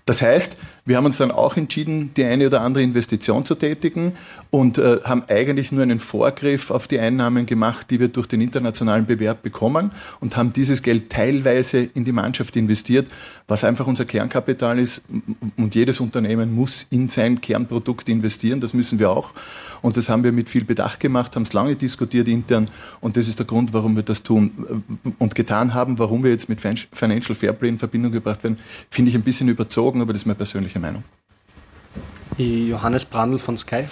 Das 0.06 0.22
heißt, 0.22 0.58
wir 0.88 0.96
haben 0.96 1.06
uns 1.06 1.18
dann 1.18 1.32
auch 1.32 1.58
entschieden, 1.58 2.12
die 2.16 2.24
eine 2.24 2.48
oder 2.48 2.62
andere 2.62 2.82
Investition 2.82 3.44
zu 3.44 3.56
tätigen 3.56 4.14
und 4.52 4.78
äh, 4.78 5.02
haben 5.04 5.24
eigentlich 5.28 5.74
nur 5.74 5.84
einen 5.84 6.00
Vorgriff 6.00 6.72
auf 6.72 6.88
die 6.88 6.98
Einnahmen 6.98 7.46
gemacht, 7.46 7.88
die 7.90 8.00
wir 8.00 8.08
durch 8.08 8.28
den 8.28 8.40
internationalen 8.40 9.06
Bewerb 9.06 9.44
bekommen 9.44 9.92
und 10.22 10.38
haben 10.38 10.54
dieses 10.54 10.82
Geld 10.82 11.10
teilweise 11.10 11.80
in 11.80 12.06
die 12.06 12.14
Mannschaft 12.14 12.56
investiert, 12.56 13.10
was 13.50 13.66
einfach 13.66 13.86
unser 13.86 14.06
Kernkapital 14.06 14.80
ist. 14.80 15.04
Und 15.58 15.76
jedes 15.76 16.00
Unternehmen 16.00 16.56
muss 16.56 16.86
in 16.90 17.10
sein 17.10 17.42
Kernprodukt 17.42 18.08
investieren. 18.08 18.62
Das 18.62 18.74
müssen 18.74 18.98
wir 18.98 19.12
auch. 19.12 19.34
Und 19.82 19.98
das 19.98 20.10
haben 20.10 20.24
wir 20.24 20.32
mit 20.32 20.50
viel 20.50 20.64
Bedacht 20.64 21.00
gemacht, 21.00 21.36
haben 21.36 21.44
es 21.44 21.54
lange 21.54 21.76
diskutiert 21.76 22.28
intern. 22.28 22.70
Und 23.00 23.18
das 23.18 23.28
ist 23.28 23.40
der 23.40 23.46
Grund, 23.46 23.74
warum 23.74 23.96
wir 23.96 24.04
das 24.04 24.24
tun 24.24 24.84
und 25.20 25.36
getan 25.36 25.74
haben. 25.74 26.00
Warum 26.00 26.24
wir 26.24 26.32
jetzt 26.32 26.50
mit 26.50 26.62
Financial 26.62 27.36
Fairplay 27.36 27.70
in 27.70 27.78
Verbindung 27.78 28.12
gebracht 28.12 28.44
werden, 28.44 28.58
finde 28.90 29.10
ich 29.10 29.16
ein 29.16 29.24
bisschen 29.24 29.50
überzogen, 29.50 30.02
aber 30.02 30.14
das 30.14 30.24
ist 30.24 30.26
meine 30.26 30.38
persönliche 30.78 30.80
Meinung. 30.80 31.04
Johannes 32.38 33.06
Brandl 33.06 33.40
von 33.40 33.58
Sky. 33.58 33.86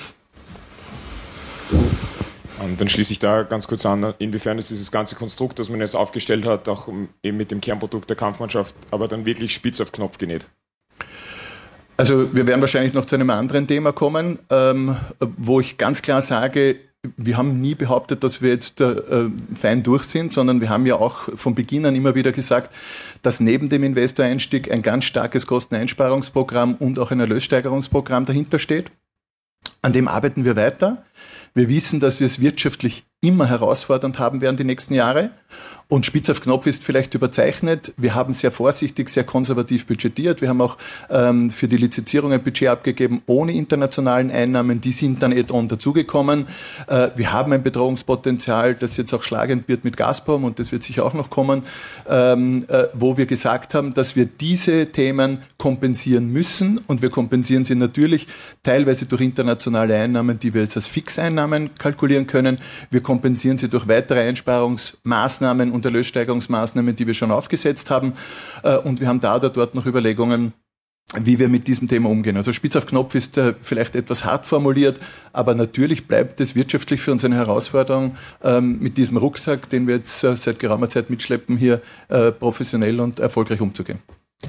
Und 2.59 2.79
dann 2.79 2.89
schließe 2.89 3.13
ich 3.13 3.19
da 3.19 3.43
ganz 3.43 3.67
kurz 3.67 3.85
an, 3.85 4.13
inwiefern 4.17 4.57
ist 4.57 4.69
dieses 4.69 4.91
ganze 4.91 5.15
Konstrukt, 5.15 5.59
das 5.59 5.69
man 5.69 5.79
jetzt 5.79 5.95
aufgestellt 5.95 6.45
hat, 6.45 6.69
auch 6.69 6.87
eben 7.21 7.37
mit 7.37 7.51
dem 7.51 7.61
Kernprodukt 7.61 8.09
der 8.09 8.17
Kampfmannschaft, 8.17 8.73
aber 8.91 9.07
dann 9.07 9.25
wirklich 9.25 9.53
spitz 9.53 9.81
auf 9.81 9.91
Knopf 9.91 10.17
genäht. 10.17 10.47
Also 11.97 12.33
wir 12.33 12.47
werden 12.47 12.61
wahrscheinlich 12.61 12.93
noch 12.93 13.05
zu 13.05 13.15
einem 13.15 13.29
anderen 13.29 13.67
Thema 13.67 13.93
kommen, 13.93 14.39
ähm, 14.49 14.97
wo 15.19 15.59
ich 15.59 15.77
ganz 15.77 16.01
klar 16.01 16.21
sage, 16.21 16.77
wir 17.17 17.37
haben 17.37 17.61
nie 17.61 17.75
behauptet, 17.75 18.23
dass 18.23 18.41
wir 18.41 18.49
jetzt 18.49 18.81
äh, 18.81 19.29
fein 19.53 19.83
durch 19.83 20.03
sind, 20.03 20.33
sondern 20.33 20.61
wir 20.61 20.69
haben 20.69 20.85
ja 20.85 20.95
auch 20.95 21.29
von 21.35 21.55
Beginn 21.55 21.85
an 21.85 21.95
immer 21.95 22.15
wieder 22.15 22.31
gesagt, 22.31 22.73
dass 23.25 23.39
neben 23.39 23.69
dem 23.69 23.83
Investoreinstieg 23.83 24.71
ein 24.71 24.81
ganz 24.81 25.05
starkes 25.05 25.47
Kosteneinsparungsprogramm 25.47 26.75
und 26.75 26.99
auch 26.99 27.11
ein 27.11 27.19
Erlössteigerungsprogramm 27.19 28.25
dahinter 28.25 28.59
steht. 28.59 28.91
An 29.85 29.93
dem 29.93 30.07
arbeiten 30.07 30.45
wir 30.45 30.55
weiter. 30.55 31.03
Wir 31.53 31.69
wissen, 31.69 31.99
dass 31.99 32.19
wir 32.19 32.25
es 32.25 32.41
wirtschaftlich 32.41 33.03
immer 33.21 33.45
herausfordernd 33.45 34.17
haben 34.17 34.41
werden 34.41 34.57
die 34.57 34.63
nächsten 34.63 34.95
Jahre. 34.95 35.29
Und 35.87 36.03
spitz 36.03 36.31
auf 36.31 36.41
Knopf 36.41 36.65
ist 36.65 36.83
vielleicht 36.83 37.13
überzeichnet. 37.13 37.93
Wir 37.95 38.15
haben 38.15 38.33
sehr 38.33 38.49
vorsichtig, 38.49 39.07
sehr 39.07 39.23
konservativ 39.23 39.85
budgetiert. 39.85 40.41
Wir 40.41 40.49
haben 40.49 40.59
auch 40.59 40.77
ähm, 41.11 41.51
für 41.51 41.67
die 41.67 41.77
Lizenzierung 41.77 42.33
ein 42.33 42.43
Budget 42.43 42.69
abgegeben 42.69 43.21
ohne 43.27 43.53
internationalen 43.53 44.31
Einnahmen. 44.31 44.81
Die 44.81 44.91
sind 44.91 45.21
dann 45.21 45.31
add-on 45.31 45.67
dazugekommen. 45.67 46.47
Äh, 46.87 47.09
wir 47.15 47.31
haben 47.31 47.53
ein 47.53 47.61
Bedrohungspotenzial, 47.61 48.73
das 48.73 48.97
jetzt 48.97 49.13
auch 49.13 49.21
schlagend 49.21 49.67
wird 49.67 49.83
mit 49.83 49.95
Gazprom 49.95 50.43
und 50.43 50.57
das 50.57 50.71
wird 50.71 50.81
sicher 50.81 51.05
auch 51.05 51.13
noch 51.13 51.29
kommen, 51.29 51.61
ähm, 52.09 52.65
äh, 52.67 52.87
wo 52.93 53.15
wir 53.15 53.27
gesagt 53.27 53.75
haben, 53.75 53.93
dass 53.93 54.15
wir 54.15 54.25
diese 54.25 54.87
Themen 54.87 55.43
kompensieren 55.59 56.31
müssen. 56.33 56.79
Und 56.87 57.03
wir 57.03 57.11
kompensieren 57.11 57.63
sie 57.63 57.75
natürlich 57.75 58.25
teilweise 58.63 59.05
durch 59.05 59.21
internationale 59.21 59.74
Einnahmen, 59.79 60.39
die 60.39 60.53
wir 60.53 60.61
jetzt 60.61 60.75
als 60.75 60.87
Fixeinnahmen 60.87 61.75
kalkulieren 61.75 62.27
können. 62.27 62.59
Wir 62.89 63.01
kompensieren 63.01 63.57
sie 63.57 63.69
durch 63.69 63.87
weitere 63.87 64.27
Einsparungsmaßnahmen 64.27 65.71
und 65.71 65.85
Erlössteigerungsmaßnahmen, 65.85 66.95
die 66.95 67.07
wir 67.07 67.13
schon 67.13 67.31
aufgesetzt 67.31 67.89
haben. 67.89 68.13
Äh, 68.63 68.77
und 68.77 68.99
wir 68.99 69.07
haben 69.07 69.21
da 69.21 69.35
oder 69.35 69.49
dort 69.49 69.75
noch 69.75 69.85
Überlegungen, 69.85 70.53
wie 71.15 71.37
wir 71.37 71.49
mit 71.49 71.67
diesem 71.67 71.87
Thema 71.87 72.09
umgehen. 72.09 72.37
Also 72.37 72.51
Spitz 72.51 72.75
auf 72.75 72.85
Knopf 72.85 73.13
ist 73.15 73.37
äh, 73.37 73.53
vielleicht 73.61 73.95
etwas 73.95 74.25
hart 74.25 74.45
formuliert, 74.45 74.99
aber 75.33 75.53
natürlich 75.53 76.07
bleibt 76.07 76.41
es 76.41 76.55
wirtschaftlich 76.55 77.01
für 77.01 77.11
uns 77.11 77.23
eine 77.23 77.35
Herausforderung, 77.35 78.15
ähm, 78.43 78.79
mit 78.79 78.97
diesem 78.97 79.17
Rucksack, 79.17 79.69
den 79.69 79.87
wir 79.87 79.97
jetzt 79.97 80.23
äh, 80.23 80.35
seit 80.35 80.59
geraumer 80.59 80.89
Zeit 80.89 81.09
mitschleppen, 81.09 81.57
hier 81.57 81.81
professionell 82.39 82.99
und 82.99 83.19
erfolgreich 83.19 83.61
umzugehen. 83.61 83.99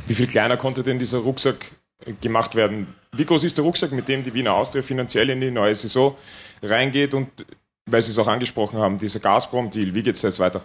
Wie 0.06 0.14
viel 0.14 0.26
kleiner 0.26 0.56
konnte 0.56 0.82
denn 0.82 0.98
dieser 0.98 1.18
Rucksack 1.18 1.72
gemacht 2.20 2.54
werden? 2.54 2.94
Wie 3.12 3.24
groß 3.24 3.44
ist 3.44 3.58
der 3.58 3.64
Rucksack, 3.64 3.92
mit 3.92 4.08
dem 4.08 4.22
die 4.22 4.34
Wiener 4.34 4.54
Austria 4.54 4.82
finanziell 4.82 5.30
in 5.30 5.40
die 5.40 5.50
neue 5.50 5.74
Saison 5.74 6.16
reingeht 6.62 7.14
und 7.14 7.28
weil 7.86 8.02
Sie 8.02 8.10
es 8.10 8.18
auch 8.18 8.26
angesprochen 8.26 8.78
haben, 8.78 8.98
dieser 8.98 9.20
Gazprom-Deal, 9.20 9.94
wie 9.94 10.02
geht 10.02 10.16
es 10.16 10.22
jetzt 10.22 10.40
weiter? 10.40 10.64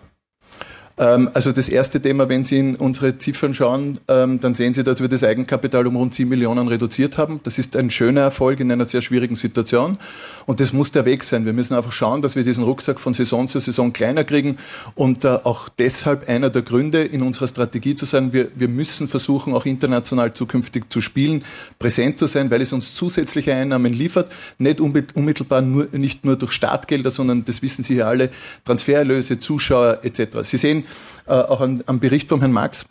Ähm, 1.01 1.31
also 1.34 1.51
das 1.51 1.67
erste 1.67 2.00
Thema, 2.00 2.29
wenn 2.29 2.46
Sie 2.46 2.60
in 2.60 2.75
unsere 2.75 3.17
Ziffern 3.17 3.55
schauen, 3.55 3.98
ähm, 4.08 4.39
dann 4.39 4.53
sehen 4.53 4.75
Sie, 4.75 4.84
dass 4.84 5.01
wir 5.01 5.08
das 5.10 5.24
Eigenkapital 5.24 5.88
um 5.88 5.96
rund 5.96 6.13
7 6.13 6.29
Millionen 6.29 6.67
reduziert 6.67 7.17
haben. 7.17 7.39
Das 7.43 7.58
ist 7.58 7.75
ein 7.75 7.89
schöner 7.89 8.22
Erfolg 8.22 8.60
in 8.60 8.72
einer 8.72 8.86
sehr 8.86 9.01
schwierigen 9.01 9.36
Situation. 9.36 9.98
Und 10.46 10.60
das 10.60 10.74
muss 10.74 10.91
der 10.91 11.05
Weg 11.05 11.24
sein. 11.24 11.46
Wir 11.46 11.53
müssen 11.53 11.74
einfach 11.74 11.91
schauen, 11.91 12.22
dass 12.22 12.36
wir 12.36 12.43
diesen 12.43 12.63
Rucksack 12.63 13.00
von 13.00 13.13
Saison 13.13 13.48
zu 13.48 13.60
Saison 13.60 13.91
kleiner 13.91 14.24
kriegen. 14.24 14.58
Und 14.93 15.25
äh, 15.25 15.39
auch 15.43 15.70
deshalb 15.70 16.29
einer 16.29 16.51
der 16.51 16.62
Gründe 16.62 17.03
in 17.03 17.24
unserer 17.24 17.48
Strategie 17.48 17.96
zu 17.96 18.05
sagen, 18.05 18.31
wir, 18.31 18.50
wir 18.53 18.67
müssen 18.67 19.08
versuchen, 19.08 19.55
auch 19.55 19.65
international 19.65 20.36
zukünftig 20.36 20.91
zu 20.91 21.01
spielen, 21.01 21.43
präsent 21.79 22.20
zu 22.20 22.27
sein, 22.27 22.51
weil 22.51 22.62
es 22.62 22.74
uns 22.74 22.93
zusätzliche 22.93 23.55
Einnahmen 23.55 23.91
liefert. 23.91 24.31
Nicht 24.60 24.79
unmittelbar 24.79 25.63
nur, 25.63 25.88
nicht 25.93 26.25
nur 26.25 26.36
durch 26.36 26.51
Startgelder, 26.51 27.10
sondern 27.10 27.43
das 27.43 27.63
wissen 27.63 27.84
Sie 27.84 27.96
ja 27.96 28.08
alle, 28.08 28.29
Transfererlöse, 28.65 29.39
Zuschauer 29.39 30.00
etc. 30.03 30.43
Sie 30.43 30.58
sehen, 30.58 30.84
äh, 31.28 31.34
auch 31.34 31.62
an, 31.62 31.84
am 31.86 32.00
Bericht 32.00 32.30
von 32.30 32.40
Herrn 32.40 32.52
Max, 32.52 32.86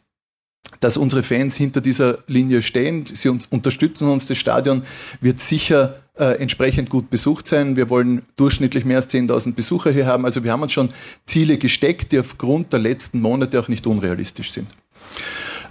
dass 0.81 0.97
unsere 0.97 1.23
Fans 1.23 1.57
hinter 1.57 1.81
dieser 1.81 2.19
Linie 2.27 2.63
stehen. 2.63 3.05
Sie 3.07 3.29
uns, 3.29 3.47
unterstützen 3.47 4.09
uns. 4.09 4.27
Das 4.27 4.39
Stadion 4.39 4.83
wird 5.21 5.41
sicher 5.41 5.97
äh, 6.17 6.41
entsprechend 6.41 6.91
gut 6.91 7.11
besucht 7.11 7.47
sein. 7.47 7.77
Wir 7.77 7.91
wollen 7.91 8.23
durchschnittlich 8.37 8.85
mehr 8.85 8.99
als 8.99 9.11
10.000 9.11 9.55
Besucher 9.55 9.91
hier 9.91 10.07
haben. 10.07 10.25
Also 10.25 10.45
wir 10.45 10.53
haben 10.53 10.63
uns 10.63 10.73
schon 10.73 10.91
Ziele 11.27 11.59
gesteckt, 11.59 12.13
die 12.13 12.21
aufgrund 12.21 12.73
der 12.73 12.81
letzten 12.81 13.21
Monate 13.21 13.59
auch 13.59 13.69
nicht 13.69 13.87
unrealistisch 13.87 14.53
sind. 14.53 14.69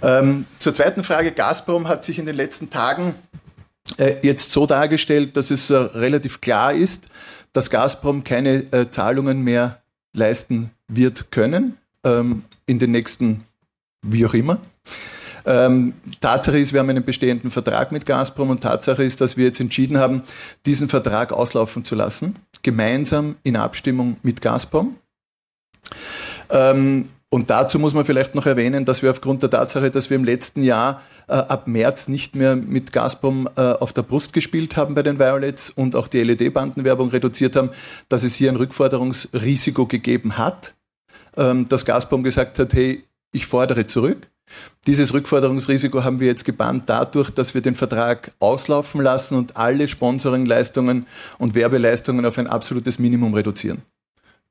Ähm, 0.02 0.46
zur 0.58 0.74
zweiten 0.74 1.02
Frage. 1.02 1.32
Gazprom 1.32 1.88
hat 1.88 2.04
sich 2.04 2.18
in 2.18 2.26
den 2.26 2.36
letzten 2.36 2.70
Tagen 2.70 3.14
äh, 3.96 4.16
jetzt 4.22 4.52
so 4.52 4.66
dargestellt, 4.66 5.36
dass 5.36 5.50
es 5.50 5.70
äh, 5.70 5.76
relativ 5.76 6.40
klar 6.40 6.72
ist, 6.72 7.08
dass 7.52 7.70
Gazprom 7.70 8.22
keine 8.22 8.72
äh, 8.72 8.90
Zahlungen 8.90 9.42
mehr 9.42 9.78
leisten 10.12 10.70
wird 10.88 11.30
können 11.30 11.79
ähm, 12.04 12.44
in 12.66 12.78
den 12.78 12.90
nächsten, 12.90 13.44
wie 14.02 14.24
auch 14.26 14.34
immer. 14.34 14.58
Ähm, 15.46 15.94
Tatsache 16.20 16.58
ist, 16.58 16.72
wir 16.72 16.80
haben 16.80 16.90
einen 16.90 17.04
bestehenden 17.04 17.50
Vertrag 17.50 17.92
mit 17.92 18.06
Gazprom 18.06 18.50
und 18.50 18.62
Tatsache 18.62 19.02
ist, 19.02 19.20
dass 19.20 19.36
wir 19.36 19.46
jetzt 19.46 19.60
entschieden 19.60 19.98
haben, 19.98 20.22
diesen 20.66 20.88
Vertrag 20.88 21.32
auslaufen 21.32 21.84
zu 21.84 21.94
lassen, 21.94 22.36
gemeinsam 22.62 23.36
in 23.42 23.56
Abstimmung 23.56 24.16
mit 24.22 24.42
Gazprom. 24.42 24.96
Ähm, 26.50 27.04
und 27.32 27.48
dazu 27.48 27.78
muss 27.78 27.94
man 27.94 28.04
vielleicht 28.04 28.34
noch 28.34 28.44
erwähnen, 28.44 28.84
dass 28.84 29.02
wir 29.02 29.10
aufgrund 29.10 29.42
der 29.42 29.50
Tatsache, 29.50 29.92
dass 29.92 30.10
wir 30.10 30.16
im 30.16 30.24
letzten 30.24 30.64
Jahr 30.64 31.00
äh, 31.28 31.34
ab 31.34 31.68
März 31.68 32.08
nicht 32.08 32.34
mehr 32.34 32.56
mit 32.56 32.92
Gazprom 32.92 33.48
äh, 33.56 33.60
auf 33.60 33.92
der 33.92 34.02
Brust 34.02 34.32
gespielt 34.32 34.76
haben 34.76 34.96
bei 34.96 35.04
den 35.04 35.20
Violets 35.20 35.70
und 35.70 35.94
auch 35.94 36.08
die 36.08 36.24
LED-Bandenwerbung 36.24 37.10
reduziert 37.10 37.54
haben, 37.54 37.70
dass 38.08 38.24
es 38.24 38.34
hier 38.34 38.50
ein 38.50 38.56
Rückforderungsrisiko 38.56 39.86
gegeben 39.86 40.38
hat 40.38 40.74
ähm, 41.36 41.68
dass 41.68 41.84
Gazprom 41.84 42.22
gesagt 42.22 42.58
hat, 42.58 42.74
hey, 42.74 43.04
ich 43.32 43.46
fordere 43.46 43.86
zurück. 43.86 44.28
Dieses 44.86 45.12
Rückforderungsrisiko 45.14 46.02
haben 46.02 46.20
wir 46.20 46.26
jetzt 46.26 46.44
gebannt 46.44 46.84
dadurch, 46.86 47.30
dass 47.30 47.54
wir 47.54 47.60
den 47.60 47.74
Vertrag 47.74 48.32
auslaufen 48.40 49.00
lassen 49.00 49.36
und 49.36 49.56
alle 49.56 49.86
Sponsoringleistungen 49.86 51.06
und 51.38 51.54
Werbeleistungen 51.54 52.24
auf 52.26 52.38
ein 52.38 52.46
absolutes 52.46 52.98
Minimum 52.98 53.34
reduzieren. 53.34 53.82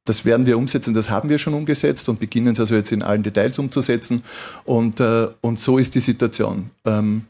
Das 0.06 0.26
werden 0.26 0.46
wir 0.46 0.58
umsetzen, 0.58 0.94
das 0.94 1.10
haben 1.10 1.30
wir 1.30 1.38
schon 1.38 1.54
umgesetzt 1.54 2.08
und 2.10 2.20
beginnen 2.20 2.54
es 2.54 2.60
also 2.60 2.76
jetzt 2.76 2.92
in 2.92 3.04
allen 3.04 3.24
Details 3.24 3.60
umzusetzen. 3.60 4.24
Und, 4.64 5.00
äh, 5.00 5.28
und 5.42 5.60
so 5.60 5.78
ist 5.78 5.94
die 5.96 6.00
Situation. 6.00 6.72
Ähm, 6.86 7.26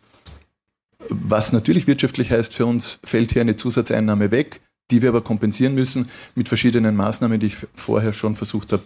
was 1.09 1.51
natürlich 1.51 1.87
wirtschaftlich 1.87 2.31
heißt, 2.31 2.53
für 2.53 2.65
uns 2.65 2.99
fällt 3.03 3.31
hier 3.31 3.41
eine 3.41 3.55
Zusatzeinnahme 3.55 4.29
weg, 4.31 4.61
die 4.91 5.01
wir 5.01 5.09
aber 5.09 5.21
kompensieren 5.21 5.73
müssen 5.73 6.07
mit 6.35 6.47
verschiedenen 6.47 6.95
Maßnahmen, 6.95 7.39
die 7.39 7.47
ich 7.47 7.57
vorher 7.73 8.13
schon 8.13 8.35
versucht 8.35 8.73
habe 8.73 8.83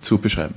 zu 0.00 0.18
beschreiben. 0.18 0.54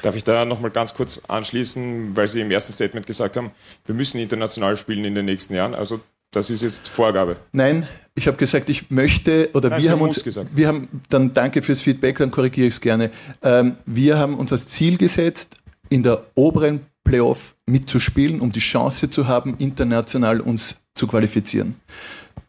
Darf 0.00 0.16
ich 0.16 0.24
da 0.24 0.44
nochmal 0.44 0.70
ganz 0.70 0.94
kurz 0.94 1.20
anschließen, 1.28 2.16
weil 2.16 2.26
Sie 2.26 2.40
im 2.40 2.50
ersten 2.50 2.72
Statement 2.72 3.06
gesagt 3.06 3.36
haben, 3.36 3.50
wir 3.84 3.94
müssen 3.94 4.18
international 4.18 4.76
spielen 4.76 5.04
in 5.04 5.14
den 5.14 5.26
nächsten 5.26 5.54
Jahren. 5.54 5.74
Also 5.74 6.00
das 6.32 6.48
ist 6.48 6.62
jetzt 6.62 6.88
Vorgabe. 6.88 7.36
Nein, 7.52 7.86
ich 8.14 8.26
habe 8.26 8.38
gesagt, 8.38 8.70
ich 8.70 8.90
möchte 8.90 9.50
oder 9.52 9.68
Nein, 9.68 9.82
wir 9.82 9.90
haben 9.90 10.00
uns, 10.00 10.24
gesagt. 10.24 10.56
wir 10.56 10.66
haben, 10.66 10.88
dann 11.10 11.32
danke 11.32 11.62
fürs 11.62 11.82
Feedback, 11.82 12.18
dann 12.18 12.30
korrigiere 12.30 12.68
ich 12.68 12.74
es 12.74 12.80
gerne. 12.80 13.10
Ähm, 13.42 13.76
wir 13.84 14.18
haben 14.18 14.38
uns 14.38 14.50
als 14.50 14.66
Ziel 14.68 14.96
gesetzt, 14.96 15.56
in 15.90 16.02
der 16.02 16.24
oberen 16.34 16.86
Playoff 17.04 17.54
mitzuspielen, 17.66 18.40
um 18.40 18.50
die 18.50 18.60
Chance 18.60 19.10
zu 19.10 19.28
haben, 19.28 19.56
international 19.58 20.40
uns 20.40 20.76
zu 20.94 21.06
qualifizieren. 21.06 21.76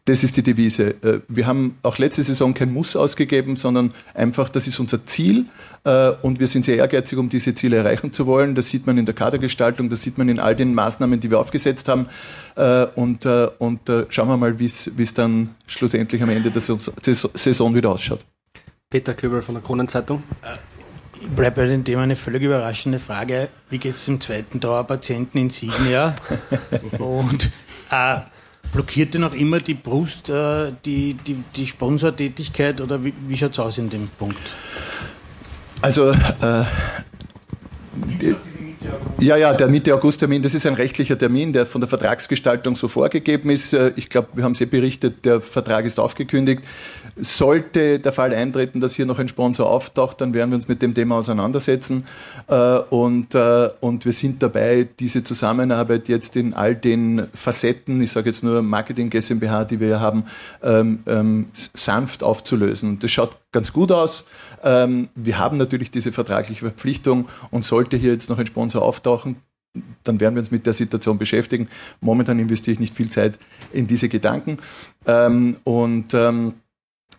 Das 0.06 0.22
ist 0.22 0.36
die 0.36 0.42
Devise. 0.42 1.02
Äh, 1.02 1.20
wir 1.28 1.46
haben 1.46 1.78
auch 1.82 1.96
letzte 1.96 2.22
Saison 2.22 2.52
kein 2.52 2.70
Muss 2.70 2.94
ausgegeben, 2.94 3.56
sondern 3.56 3.94
einfach, 4.12 4.50
das 4.50 4.66
ist 4.66 4.78
unser 4.78 5.06
Ziel 5.06 5.46
äh, 5.84 6.10
und 6.20 6.40
wir 6.40 6.46
sind 6.46 6.66
sehr 6.66 6.76
ehrgeizig, 6.76 7.16
um 7.16 7.30
diese 7.30 7.54
Ziele 7.54 7.78
erreichen 7.78 8.12
zu 8.12 8.26
wollen. 8.26 8.54
Das 8.54 8.68
sieht 8.68 8.86
man 8.86 8.98
in 8.98 9.06
der 9.06 9.14
Kadergestaltung, 9.14 9.88
das 9.88 10.02
sieht 10.02 10.18
man 10.18 10.28
in 10.28 10.38
all 10.38 10.54
den 10.54 10.74
Maßnahmen, 10.74 11.20
die 11.20 11.30
wir 11.30 11.40
aufgesetzt 11.40 11.88
haben. 11.88 12.08
Äh, 12.54 12.84
und, 12.96 13.24
und 13.26 13.80
schauen 14.10 14.28
wir 14.28 14.36
mal, 14.36 14.58
wie 14.58 14.66
es 14.66 15.14
dann 15.14 15.54
schlussendlich 15.66 16.22
am 16.22 16.28
Ende 16.28 16.50
der 16.50 16.60
Saison 16.60 17.74
wieder 17.74 17.90
ausschaut. 17.90 18.24
Peter 18.90 19.14
Klöbel 19.14 19.40
von 19.40 19.54
der 19.54 19.64
Kronenzeitung. 19.64 20.22
Ich 21.20 21.28
bleibe 21.28 21.62
bei 21.62 21.66
dem 21.66 21.82
Thema 21.82 22.02
eine 22.02 22.16
völlig 22.16 22.42
überraschende 22.42 22.98
Frage. 22.98 23.48
Wie 23.70 23.78
geht 23.78 23.94
es 23.94 24.04
dem 24.04 24.20
zweiten 24.20 24.60
Dauerpatienten 24.60 25.40
in 25.40 25.50
Signia? 25.50 26.14
Und 26.98 27.50
äh, 27.90 28.18
blockiert 28.74 29.14
dir 29.14 29.20
noch 29.20 29.34
immer 29.34 29.60
die 29.60 29.74
Brust 29.74 30.28
äh, 30.28 30.72
die, 30.84 31.14
die, 31.14 31.36
die 31.56 31.66
Sponsortätigkeit 31.66 32.80
oder 32.80 33.04
wie, 33.04 33.14
wie 33.28 33.36
schaut 33.36 33.52
es 33.52 33.58
aus 33.60 33.78
in 33.78 33.88
dem 33.88 34.08
Punkt? 34.18 34.56
Also, 35.80 36.10
äh, 36.10 36.64
ja, 39.20 39.36
ja, 39.36 39.52
der 39.52 39.68
Mitte-August-Termin, 39.68 40.42
das 40.42 40.54
ist 40.54 40.66
ein 40.66 40.74
rechtlicher 40.74 41.16
Termin, 41.16 41.52
der 41.52 41.66
von 41.66 41.80
der 41.80 41.88
Vertragsgestaltung 41.88 42.74
so 42.74 42.88
vorgegeben 42.88 43.48
ist. 43.50 43.72
Äh, 43.72 43.92
ich 43.96 44.08
glaube, 44.08 44.28
wir 44.34 44.44
haben 44.44 44.52
es 44.52 44.60
eh 44.60 44.66
berichtet, 44.66 45.24
der 45.24 45.40
Vertrag 45.40 45.84
ist 45.84 46.00
aufgekündigt. 46.00 46.64
Sollte 47.16 48.00
der 48.00 48.12
Fall 48.12 48.34
eintreten, 48.34 48.80
dass 48.80 48.94
hier 48.94 49.06
noch 49.06 49.20
ein 49.20 49.28
Sponsor 49.28 49.70
auftaucht, 49.70 50.20
dann 50.20 50.34
werden 50.34 50.50
wir 50.50 50.56
uns 50.56 50.66
mit 50.66 50.82
dem 50.82 50.94
Thema 50.94 51.16
auseinandersetzen. 51.16 52.06
Äh, 52.48 52.78
und, 52.90 53.34
äh, 53.34 53.70
und 53.80 54.04
wir 54.04 54.12
sind 54.12 54.42
dabei, 54.42 54.88
diese 54.98 55.22
Zusammenarbeit 55.22 56.08
jetzt 56.08 56.34
in 56.34 56.54
all 56.54 56.74
den 56.74 57.28
Facetten, 57.32 58.00
ich 58.00 58.10
sage 58.10 58.30
jetzt 58.30 58.42
nur 58.42 58.62
Marketing 58.62 59.10
GmbH, 59.10 59.64
die 59.64 59.78
wir 59.78 60.00
haben, 60.00 60.24
ähm, 60.62 61.04
ähm, 61.06 61.46
sanft 61.52 62.24
aufzulösen. 62.24 62.90
Und 62.90 63.04
das 63.04 63.12
schaut 63.12 63.36
ganz 63.52 63.72
gut 63.72 63.92
aus. 63.92 64.24
Ähm, 64.64 65.08
wir 65.14 65.38
haben 65.38 65.56
natürlich 65.56 65.92
diese 65.92 66.10
vertragliche 66.10 66.66
Verpflichtung 66.66 67.28
und 67.52 67.64
sollte 67.64 67.96
hier 67.96 68.12
jetzt 68.12 68.28
noch 68.28 68.38
ein 68.38 68.46
Sponsor 68.46 68.82
auftauchen, 68.82 69.36
dann 70.02 70.20
werden 70.20 70.34
wir 70.34 70.40
uns 70.40 70.50
mit 70.50 70.66
der 70.66 70.72
Situation 70.72 71.18
beschäftigen. 71.18 71.68
Momentan 72.00 72.38
investiere 72.38 72.72
ich 72.74 72.80
nicht 72.80 72.94
viel 72.94 73.10
Zeit 73.10 73.38
in 73.72 73.86
diese 73.88 74.08
Gedanken. 74.08 74.56
und 75.64 76.14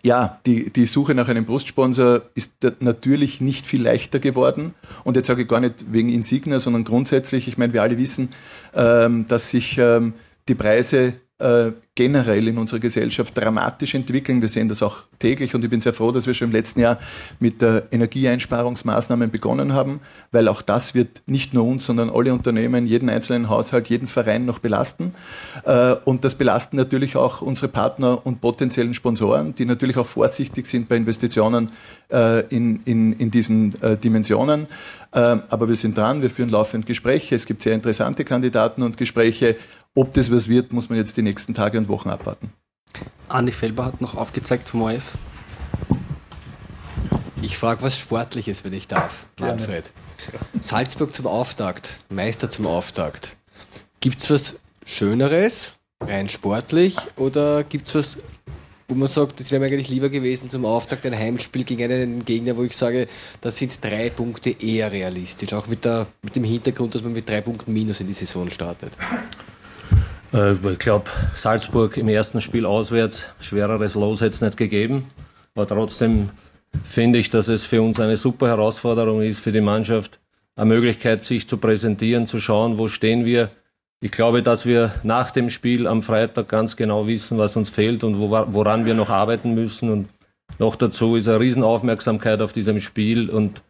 ja, 0.05 0.39
die, 0.45 0.69
die 0.69 0.85
Suche 0.85 1.15
nach 1.15 1.29
einem 1.29 1.45
Brustsponsor 1.45 2.21
ist 2.35 2.53
natürlich 2.79 3.41
nicht 3.41 3.65
viel 3.65 3.81
leichter 3.81 4.19
geworden. 4.19 4.75
Und 5.03 5.15
jetzt 5.15 5.27
sage 5.27 5.41
ich 5.41 5.47
gar 5.47 5.59
nicht 5.59 5.91
wegen 5.91 6.09
Insignia, 6.09 6.59
sondern 6.59 6.83
grundsätzlich, 6.83 7.47
ich 7.47 7.57
meine, 7.57 7.73
wir 7.73 7.81
alle 7.81 7.97
wissen, 7.97 8.29
ähm, 8.75 9.27
dass 9.27 9.49
sich 9.49 9.79
ähm, 9.79 10.13
die 10.47 10.53
Preise 10.53 11.15
äh, 11.39 11.71
generell 11.95 12.45
in 12.49 12.57
unserer 12.57 12.79
Gesellschaft 12.79 13.37
dramatisch 13.37 13.95
entwickeln. 13.95 14.41
Wir 14.41 14.49
sehen 14.49 14.67
das 14.67 14.83
auch 14.83 15.03
täglich 15.17 15.55
und 15.55 15.63
ich 15.63 15.69
bin 15.69 15.79
sehr 15.79 15.93
froh, 15.93 16.11
dass 16.11 16.27
wir 16.27 16.33
schon 16.33 16.49
im 16.49 16.51
letzten 16.51 16.81
Jahr 16.81 16.99
mit 17.39 17.63
äh, 17.63 17.83
Energieeinsparungsmaßnahmen 17.89 19.31
begonnen 19.31 19.71
haben, 19.71 20.01
weil 20.33 20.49
auch 20.49 20.61
das 20.61 20.93
wird 20.93 21.21
nicht 21.25 21.53
nur 21.53 21.63
uns, 21.63 21.85
sondern 21.85 22.09
alle 22.09 22.33
Unternehmen, 22.33 22.85
jeden 22.85 23.09
einzelnen 23.09 23.49
Haushalt, 23.49 23.87
jeden 23.87 24.07
Verein 24.07 24.45
noch 24.45 24.59
belasten. 24.59 25.15
Äh, 25.63 25.95
und 26.03 26.25
das 26.25 26.35
belasten 26.35 26.75
natürlich 26.75 27.15
auch 27.15 27.41
unsere 27.41 27.69
Partner 27.69 28.25
und 28.25 28.41
potenziellen 28.41 28.93
Sponsoren, 28.93 29.55
die 29.55 29.65
natürlich 29.65 29.95
auch 29.95 30.07
vorsichtig 30.07 30.67
sind 30.67 30.89
bei 30.89 30.97
Investitionen 30.97 31.71
äh, 32.11 32.41
in, 32.47 32.81
in, 32.83 33.13
in 33.13 33.31
diesen 33.31 33.81
äh, 33.81 33.95
Dimensionen. 33.97 34.67
Aber 35.11 35.69
wir 35.69 35.77
sind 35.77 35.97
dran, 35.97 36.21
wir 36.21 36.29
führen 36.29 36.49
laufend 36.49 36.85
Gespräche. 36.85 37.35
Es 37.35 37.45
gibt 37.45 37.61
sehr 37.61 37.73
interessante 37.73 38.25
Kandidaten 38.25 38.83
und 38.83 38.97
Gespräche 38.97 39.55
ob 39.97 40.11
das 40.11 40.29
was 40.29 40.49
wird, 40.49 40.73
muss 40.73 40.89
man 40.89 40.97
jetzt 40.97 41.15
die 41.15 41.21
nächsten 41.21 41.53
Tage 41.53 41.77
und 41.77 41.84
Wochen 41.87 42.09
abwarten. 42.09 42.53
Andi 43.27 43.51
Felber 43.51 43.85
hat 43.85 44.01
noch 44.01 44.15
aufgezeigt 44.15 44.69
vom 44.69 44.83
OF. 44.83 45.13
Ich 47.41 47.57
frage 47.57 47.81
was 47.83 47.97
Sportliches, 47.97 48.63
wenn 48.63 48.73
ich 48.73 48.87
darf, 48.87 49.27
Manfred. 49.39 49.91
Salzburg 50.61 51.13
zum 51.13 51.27
Auftakt, 51.27 51.99
Meister 52.09 52.49
zum 52.49 52.65
Auftakt. 52.65 53.37
Gibt 53.99 54.21
es 54.21 54.29
was 54.29 54.59
Schöneres, 54.85 55.73
rein 56.01 56.29
sportlich, 56.29 56.95
oder 57.17 57.63
gibt 57.63 57.87
es 57.87 57.95
was, 57.95 58.17
wo 58.87 58.95
man 58.95 59.07
sagt, 59.07 59.39
das 59.39 59.51
wäre 59.51 59.59
mir 59.59 59.67
eigentlich 59.67 59.89
lieber 59.89 60.09
gewesen 60.09 60.50
zum 60.50 60.65
Auftakt 60.65 61.05
ein 61.05 61.17
Heimspiel 61.17 61.63
gegen 61.63 61.91
einen 61.91 62.25
Gegner, 62.25 62.55
wo 62.57 62.63
ich 62.63 62.75
sage, 62.75 63.07
da 63.41 63.51
sind 63.51 63.83
drei 63.83 64.09
Punkte 64.09 64.50
eher 64.50 64.91
realistisch, 64.91 65.53
auch 65.53 65.67
mit, 65.67 65.85
der, 65.85 66.07
mit 66.21 66.35
dem 66.35 66.43
Hintergrund, 66.43 66.95
dass 66.95 67.03
man 67.03 67.13
mit 67.13 67.27
drei 67.27 67.41
Punkten 67.41 67.74
Minus 67.74 68.00
in 68.00 68.07
die 68.07 68.13
Saison 68.13 68.50
startet? 68.50 68.98
Äh, 70.33 70.53
ich 70.53 70.79
glaube, 70.79 71.09
Salzburg 71.35 71.98
im 71.98 72.07
ersten 72.07 72.42
Spiel 72.42 72.66
auswärts, 72.66 73.25
schwereres 73.40 73.96
Los 73.96 74.22
hätte 74.22 74.31
es 74.31 74.42
nicht 74.42 74.57
gegeben. 74.57 75.05
Aber 75.53 75.68
trotzdem 75.68 76.29
finde 76.83 77.20
ich, 77.20 77.29
dass 77.29 77.48
es 77.48 77.64
für 77.64 77.81
uns 77.81 78.00
eine 78.00 78.18
super 78.18 78.48
Herausforderung 78.48 79.22
ist, 79.22 79.40
für 79.40 79.51
die 79.51 79.61
Mannschaft 79.61 80.20
eine 80.55 80.66
Möglichkeit, 80.66 81.24
sich 81.24 81.48
zu 81.48 81.57
präsentieren, 81.57 82.27
zu 82.27 82.40
schauen, 82.40 82.77
wo 82.77 82.88
stehen 82.88 83.25
wir. 83.25 83.50
Ich 84.01 84.11
glaube, 84.11 84.44
dass 84.44 84.66
wir 84.66 84.94
nach 85.03 85.31
dem 85.31 85.50
Spiel 85.50 85.88
am 85.88 86.01
Freitag 86.01 86.48
ganz 86.50 86.75
genau 86.75 87.07
wissen, 87.07 87.38
was 87.38 87.55
uns 87.55 87.70
fehlt 87.70 88.03
und 88.03 88.20
woran 88.20 88.85
wir 88.85 88.94
noch 88.94 89.09
arbeiten 89.09 89.53
müssen. 89.53 89.90
Und 89.90 90.09
noch 90.59 90.75
dazu 90.75 91.16
ist 91.16 91.27
eine 91.27 91.40
Riesenaufmerksamkeit 91.40 92.42
auf 92.42 92.53
diesem 92.53 92.79
Spiel 92.79 93.29
und 93.29 93.61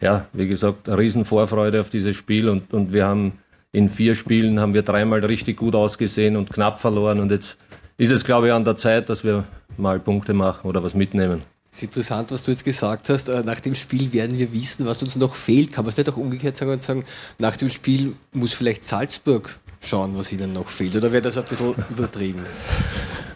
ja, 0.00 0.26
wie 0.32 0.48
gesagt, 0.48 0.88
eine 0.88 0.98
Riesenvorfreude 0.98 1.80
auf 1.80 1.90
dieses 1.90 2.16
Spiel 2.16 2.48
und, 2.48 2.72
und 2.72 2.92
wir 2.92 3.06
haben 3.06 3.38
in 3.74 3.88
vier 3.88 4.14
Spielen 4.14 4.60
haben 4.60 4.72
wir 4.72 4.82
dreimal 4.82 5.24
richtig 5.24 5.56
gut 5.56 5.74
ausgesehen 5.74 6.36
und 6.36 6.48
knapp 6.48 6.78
verloren. 6.78 7.18
Und 7.18 7.32
jetzt 7.32 7.58
ist 7.96 8.12
es, 8.12 8.24
glaube 8.24 8.46
ich, 8.46 8.52
an 8.52 8.64
der 8.64 8.76
Zeit, 8.76 9.08
dass 9.08 9.24
wir 9.24 9.44
mal 9.76 9.98
Punkte 9.98 10.32
machen 10.32 10.68
oder 10.70 10.82
was 10.84 10.94
mitnehmen. 10.94 11.40
Es 11.72 11.78
ist 11.78 11.88
interessant, 11.88 12.30
was 12.30 12.44
du 12.44 12.52
jetzt 12.52 12.64
gesagt 12.64 13.08
hast. 13.08 13.28
Äh, 13.28 13.42
nach 13.42 13.58
dem 13.58 13.74
Spiel 13.74 14.12
werden 14.12 14.38
wir 14.38 14.52
wissen, 14.52 14.86
was 14.86 15.02
uns 15.02 15.16
noch 15.16 15.34
fehlt. 15.34 15.72
Kann 15.72 15.84
man 15.84 15.90
es 15.90 15.96
nicht 15.96 16.08
auch 16.08 16.16
umgekehrt 16.16 16.56
sagen 16.56 16.70
und 16.70 16.80
sagen, 16.80 17.04
nach 17.38 17.56
dem 17.56 17.68
Spiel 17.68 18.14
muss 18.32 18.52
vielleicht 18.52 18.84
Salzburg 18.84 19.58
schauen, 19.80 20.12
was 20.16 20.32
ihnen 20.32 20.52
noch 20.52 20.68
fehlt? 20.68 20.94
Oder 20.94 21.10
wäre 21.10 21.22
das 21.22 21.36
ein 21.36 21.44
bisschen 21.44 21.74
übertrieben? 21.90 22.46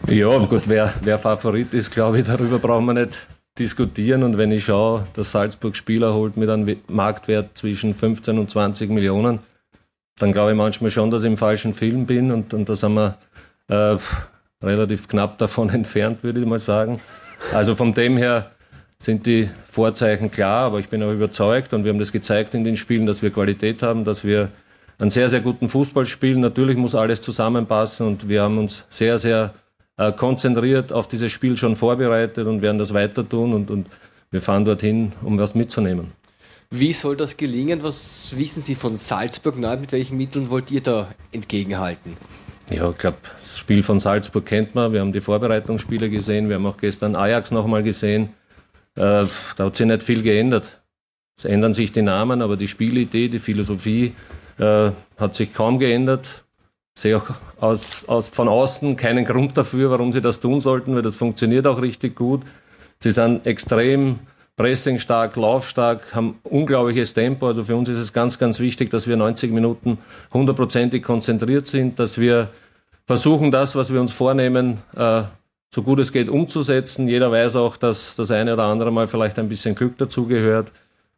Ja, 0.07 0.37
gut, 0.37 0.69
wer, 0.69 0.93
wer 1.01 1.19
Favorit 1.19 1.73
ist, 1.73 1.91
glaube 1.91 2.19
ich, 2.19 2.25
darüber 2.25 2.59
brauchen 2.59 2.85
wir 2.85 2.93
nicht 2.93 3.17
diskutieren. 3.59 4.23
Und 4.23 4.37
wenn 4.37 4.53
ich 4.53 4.63
schaue, 4.63 5.05
dass 5.13 5.33
Salzburg 5.33 5.75
Spieler 5.75 6.13
holt 6.13 6.37
mit 6.37 6.49
einem 6.49 6.77
Marktwert 6.87 7.57
zwischen 7.57 7.93
15 7.93 8.39
und 8.39 8.49
20 8.49 8.89
Millionen, 8.89 9.39
dann 10.19 10.31
glaube 10.31 10.51
ich 10.51 10.57
manchmal 10.57 10.91
schon, 10.91 11.09
dass 11.09 11.23
ich 11.23 11.29
im 11.29 11.37
falschen 11.37 11.73
Film 11.73 12.05
bin 12.05 12.31
und, 12.31 12.53
und 12.53 12.69
da 12.69 12.75
sind 12.75 12.93
wir 12.93 13.17
äh, 13.67 13.97
relativ 14.63 15.07
knapp 15.07 15.37
davon 15.37 15.69
entfernt, 15.73 16.23
würde 16.23 16.39
ich 16.39 16.45
mal 16.45 16.59
sagen. 16.59 16.99
Also 17.53 17.75
von 17.75 17.93
dem 17.93 18.17
her 18.17 18.51
sind 18.97 19.25
die 19.25 19.49
Vorzeichen 19.65 20.29
klar, 20.29 20.65
aber 20.65 20.79
ich 20.79 20.89
bin 20.89 21.01
auch 21.03 21.11
überzeugt 21.11 21.73
und 21.73 21.85
wir 21.85 21.91
haben 21.91 21.99
das 21.99 22.11
gezeigt 22.11 22.53
in 22.53 22.63
den 22.63 22.75
Spielen, 22.75 23.05
dass 23.05 23.21
wir 23.21 23.31
Qualität 23.31 23.81
haben, 23.81 24.03
dass 24.03 24.25
wir 24.25 24.49
einen 24.99 25.09
sehr, 25.09 25.29
sehr 25.29 25.39
guten 25.39 25.69
Fußball 25.69 26.05
spielen. 26.05 26.41
Natürlich 26.41 26.75
muss 26.75 26.95
alles 26.95 27.21
zusammenpassen 27.21 28.05
und 28.05 28.27
wir 28.27 28.41
haben 28.41 28.57
uns 28.57 28.83
sehr, 28.89 29.17
sehr 29.17 29.53
äh, 29.97 30.11
konzentriert 30.11 30.91
auf 30.91 31.07
dieses 31.07 31.31
Spiel 31.31 31.55
schon 31.55 31.77
vorbereitet 31.77 32.45
und 32.45 32.61
werden 32.61 32.77
das 32.77 32.93
weiter 32.93 33.27
tun 33.27 33.53
und, 33.53 33.71
und 33.71 33.87
wir 34.31 34.41
fahren 34.41 34.65
dorthin, 34.65 35.13
um 35.21 35.37
was 35.39 35.55
mitzunehmen. 35.55 36.11
Wie 36.71 36.93
soll 36.93 37.15
das 37.15 37.35
gelingen? 37.35 37.81
Was 37.81 38.37
wissen 38.37 38.61
Sie 38.61 38.75
von 38.75 38.95
Salzburg? 38.95 39.55
Na, 39.57 39.75
mit 39.75 39.91
welchen 39.91 40.17
Mitteln 40.17 40.51
wollt 40.51 40.69
ihr 40.69 40.81
da 40.81 41.07
entgegenhalten? 41.31 42.15
Ja, 42.69 42.91
ich 42.91 42.97
glaube, 42.99 43.17
das 43.33 43.57
Spiel 43.57 43.81
von 43.81 43.99
Salzburg 43.99 44.45
kennt 44.45 44.75
man. 44.75 44.93
Wir 44.93 44.99
haben 44.99 45.11
die 45.11 45.21
Vorbereitungsspiele 45.21 46.11
gesehen. 46.11 46.47
Wir 46.47 46.57
haben 46.57 46.67
auch 46.67 46.77
gestern 46.77 47.15
Ajax 47.15 47.49
nochmal 47.49 47.81
gesehen. 47.81 48.29
Äh, 48.95 49.25
da 49.55 49.65
hat 49.65 49.75
sich 49.75 49.87
nicht 49.87 50.03
viel 50.03 50.21
geändert. 50.21 50.79
Es 51.35 51.45
ändern 51.45 51.73
sich 51.73 51.91
die 51.91 52.03
Namen, 52.03 52.43
aber 52.43 52.55
die 52.55 52.67
Spielidee, 52.67 53.29
die 53.29 53.39
Philosophie 53.39 54.13
äh, 54.59 54.91
hat 55.17 55.33
sich 55.33 55.51
kaum 55.51 55.79
geändert. 55.79 56.43
Ich 56.95 57.01
sehe 57.01 57.17
auch 57.17 57.31
aus, 57.59 58.03
aus, 58.05 58.29
von 58.29 58.47
außen 58.47 58.95
keinen 58.95 59.25
Grund 59.25 59.57
dafür, 59.57 59.89
warum 59.89 60.11
sie 60.11 60.21
das 60.21 60.39
tun 60.39 60.61
sollten, 60.61 60.93
weil 60.93 61.01
das 61.01 61.15
funktioniert 61.15 61.65
auch 61.65 61.81
richtig 61.81 62.15
gut. 62.15 62.43
Sie 62.99 63.09
sind 63.09 63.47
extrem 63.47 64.19
Pressing 64.59 64.99
stark, 64.99 65.37
laufstark, 65.37 66.13
haben 66.13 66.37
unglaubliches 66.43 67.13
Tempo. 67.13 67.47
Also 67.47 67.63
für 67.63 67.77
uns 67.77 67.87
ist 67.87 67.97
es 67.97 68.11
ganz, 68.11 68.37
ganz 68.37 68.59
wichtig, 68.59 68.89
dass 68.89 69.07
wir 69.07 69.15
90 69.15 69.53
Minuten 69.53 69.99
hundertprozentig 70.33 71.01
konzentriert 71.01 71.65
sind, 71.65 71.97
dass 71.97 72.17
wir 72.17 72.49
versuchen, 73.07 73.51
das, 73.51 73.77
was 73.77 73.93
wir 73.93 74.01
uns 74.01 74.11
vornehmen, 74.11 74.79
äh, 74.97 75.21
so 75.73 75.81
gut 75.81 75.99
es 75.99 76.11
geht 76.11 76.27
umzusetzen. 76.27 77.07
Jeder 77.07 77.31
weiß 77.31 77.55
auch, 77.55 77.77
dass 77.77 78.17
das 78.17 78.31
eine 78.31 78.51
oder 78.51 78.65
andere 78.65 78.91
Mal 78.91 79.07
vielleicht 79.07 79.39
ein 79.39 79.47
bisschen 79.47 79.75
Glück 79.75 79.97
dazugehört. 79.97 80.73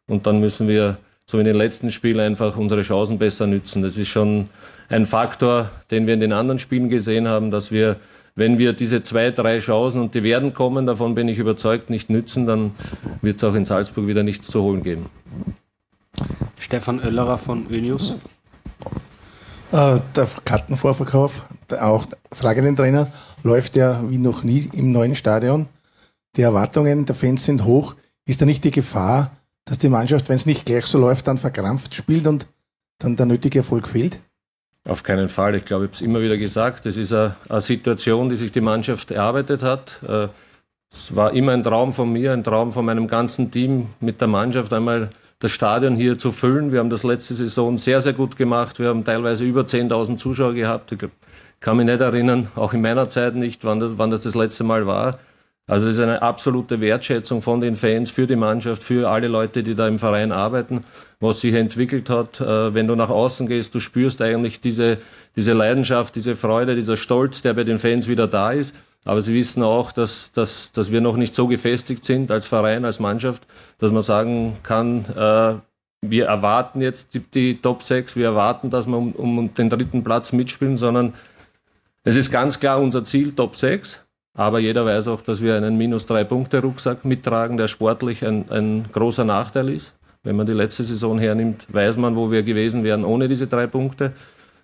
Und 0.06 0.24
dann 0.28 0.38
müssen 0.38 0.68
wir, 0.68 0.98
so 1.24 1.40
in 1.40 1.44
den 1.44 1.56
letzten 1.56 1.90
Spielen, 1.90 2.20
einfach 2.20 2.56
unsere 2.56 2.82
Chancen 2.82 3.18
besser 3.18 3.48
nützen. 3.48 3.82
Das 3.82 3.96
ist 3.96 4.06
schon 4.06 4.50
ein 4.88 5.04
Faktor, 5.04 5.72
den 5.90 6.06
wir 6.06 6.14
in 6.14 6.20
den 6.20 6.32
anderen 6.32 6.60
Spielen 6.60 6.88
gesehen 6.88 7.26
haben, 7.26 7.50
dass 7.50 7.72
wir 7.72 7.96
wenn 8.34 8.58
wir 8.58 8.72
diese 8.72 9.02
zwei, 9.02 9.30
drei 9.30 9.58
Chancen, 9.58 10.00
und 10.00 10.14
die 10.14 10.22
werden 10.22 10.54
kommen, 10.54 10.86
davon 10.86 11.14
bin 11.14 11.28
ich 11.28 11.38
überzeugt, 11.38 11.90
nicht 11.90 12.10
nützen, 12.10 12.46
dann 12.46 12.72
wird 13.20 13.36
es 13.36 13.44
auch 13.44 13.54
in 13.54 13.64
Salzburg 13.64 14.06
wieder 14.06 14.22
nichts 14.22 14.48
zu 14.48 14.62
holen 14.62 14.82
geben. 14.82 15.06
Stefan 16.58 17.00
Oellerer 17.00 17.38
von 17.38 17.66
ÖNews. 17.70 18.14
Äh, 19.72 20.00
der 20.14 20.28
Kartenvorverkauf, 20.44 21.44
auch 21.80 22.06
Frage 22.30 22.60
an 22.60 22.66
den 22.66 22.76
Trainer, 22.76 23.10
läuft 23.42 23.76
ja 23.76 24.02
wie 24.08 24.18
noch 24.18 24.42
nie 24.42 24.68
im 24.72 24.92
neuen 24.92 25.14
Stadion. 25.14 25.66
Die 26.36 26.42
Erwartungen 26.42 27.04
der 27.04 27.14
Fans 27.14 27.44
sind 27.44 27.64
hoch. 27.64 27.94
Ist 28.24 28.40
da 28.40 28.46
nicht 28.46 28.64
die 28.64 28.70
Gefahr, 28.70 29.32
dass 29.64 29.78
die 29.78 29.88
Mannschaft, 29.88 30.28
wenn 30.28 30.36
es 30.36 30.46
nicht 30.46 30.66
gleich 30.66 30.86
so 30.86 30.98
läuft, 30.98 31.26
dann 31.26 31.38
verkrampft 31.38 31.94
spielt 31.94 32.26
und 32.26 32.46
dann 32.98 33.16
der 33.16 33.26
nötige 33.26 33.60
Erfolg 33.60 33.88
fehlt? 33.88 34.18
Auf 34.84 35.02
keinen 35.02 35.28
Fall. 35.28 35.54
Ich 35.54 35.64
glaube, 35.64 35.84
ich 35.84 35.88
habe 35.90 35.94
es 35.94 36.00
immer 36.00 36.20
wieder 36.20 36.36
gesagt. 36.36 36.86
Das 36.86 36.96
ist 36.96 37.12
eine, 37.12 37.36
eine, 37.48 37.60
Situation, 37.60 38.28
die 38.28 38.36
sich 38.36 38.50
die 38.50 38.60
Mannschaft 38.60 39.10
erarbeitet 39.10 39.62
hat. 39.62 40.00
Äh, 40.06 40.28
es 40.92 41.14
war 41.14 41.32
immer 41.32 41.52
ein 41.52 41.62
Traum 41.62 41.92
von 41.92 42.12
mir, 42.12 42.32
ein 42.32 42.44
Traum 42.44 42.72
von 42.72 42.84
meinem 42.84 43.06
ganzen 43.06 43.50
Team 43.50 43.88
mit 44.00 44.20
der 44.20 44.28
Mannschaft 44.28 44.72
einmal 44.72 45.10
das 45.38 45.52
Stadion 45.52 45.96
hier 45.96 46.18
zu 46.18 46.32
füllen. 46.32 46.72
Wir 46.72 46.80
haben 46.80 46.90
das 46.90 47.04
letzte 47.04 47.34
Saison 47.34 47.78
sehr, 47.78 48.00
sehr 48.00 48.12
gut 48.12 48.36
gemacht. 48.36 48.78
Wir 48.78 48.88
haben 48.88 49.04
teilweise 49.04 49.44
über 49.44 49.62
10.000 49.62 50.16
Zuschauer 50.16 50.54
gehabt. 50.54 50.92
Ich 50.92 50.98
kann 51.60 51.76
mich 51.76 51.86
nicht 51.86 52.00
erinnern, 52.00 52.48
auch 52.56 52.72
in 52.72 52.82
meiner 52.82 53.08
Zeit 53.08 53.34
nicht, 53.34 53.64
wann 53.64 53.80
das, 53.80 53.92
wann 53.96 54.10
das 54.10 54.22
das 54.22 54.34
letzte 54.34 54.64
Mal 54.64 54.86
war. 54.86 55.18
Also 55.68 55.86
es 55.86 55.96
ist 55.96 56.02
eine 56.02 56.20
absolute 56.22 56.80
Wertschätzung 56.80 57.40
von 57.40 57.60
den 57.60 57.76
Fans 57.76 58.10
für 58.10 58.26
die 58.26 58.36
Mannschaft, 58.36 58.82
für 58.82 59.08
alle 59.08 59.28
Leute, 59.28 59.62
die 59.62 59.76
da 59.76 59.86
im 59.86 59.98
Verein 59.98 60.32
arbeiten, 60.32 60.84
was 61.20 61.40
sich 61.40 61.54
entwickelt 61.54 62.10
hat. 62.10 62.40
Äh, 62.40 62.74
wenn 62.74 62.88
du 62.88 62.96
nach 62.96 63.10
außen 63.10 63.46
gehst, 63.46 63.74
du 63.74 63.80
spürst 63.80 64.20
eigentlich 64.22 64.60
diese, 64.60 64.98
diese 65.36 65.52
Leidenschaft, 65.52 66.16
diese 66.16 66.34
Freude, 66.34 66.74
dieser 66.74 66.96
Stolz, 66.96 67.42
der 67.42 67.54
bei 67.54 67.64
den 67.64 67.78
Fans 67.78 68.08
wieder 68.08 68.26
da 68.26 68.52
ist. 68.52 68.74
Aber 69.04 69.22
sie 69.22 69.34
wissen 69.34 69.62
auch, 69.62 69.92
dass, 69.92 70.32
dass, 70.32 70.72
dass 70.72 70.92
wir 70.92 71.00
noch 71.00 71.16
nicht 71.16 71.34
so 71.34 71.46
gefestigt 71.46 72.04
sind 72.04 72.30
als 72.30 72.46
Verein, 72.46 72.84
als 72.84 73.00
Mannschaft, 73.00 73.46
dass 73.78 73.92
man 73.92 74.02
sagen 74.02 74.56
kann, 74.62 75.04
äh, 75.16 75.54
wir 76.04 76.26
erwarten 76.26 76.80
jetzt 76.80 77.14
die, 77.14 77.20
die, 77.20 77.60
Top 77.60 77.82
6, 77.82 78.16
wir 78.16 78.26
erwarten, 78.26 78.70
dass 78.70 78.88
wir 78.88 78.96
um, 78.96 79.12
um 79.12 79.54
den 79.54 79.70
dritten 79.70 80.02
Platz 80.02 80.32
mitspielen, 80.32 80.76
sondern 80.76 81.14
es 82.04 82.16
ist 82.16 82.32
ganz 82.32 82.58
klar 82.58 82.80
unser 82.80 83.04
Ziel, 83.04 83.32
Top 83.32 83.56
6. 83.56 84.04
Aber 84.34 84.58
jeder 84.60 84.86
weiß 84.86 85.08
auch, 85.08 85.20
dass 85.20 85.42
wir 85.42 85.56
einen 85.56 85.76
minus 85.76 86.06
drei 86.06 86.24
Punkte 86.24 86.62
Rucksack 86.62 87.04
mittragen, 87.04 87.56
der 87.56 87.68
sportlich 87.68 88.24
ein, 88.24 88.50
ein 88.50 88.86
großer 88.90 89.24
Nachteil 89.24 89.68
ist. 89.68 89.92
Wenn 90.22 90.36
man 90.36 90.46
die 90.46 90.52
letzte 90.52 90.84
Saison 90.84 91.18
hernimmt, 91.18 91.66
weiß 91.68 91.98
man, 91.98 92.16
wo 92.16 92.30
wir 92.30 92.42
gewesen 92.42 92.84
wären 92.84 93.04
ohne 93.04 93.28
diese 93.28 93.46
drei 93.46 93.66
Punkte. 93.66 94.12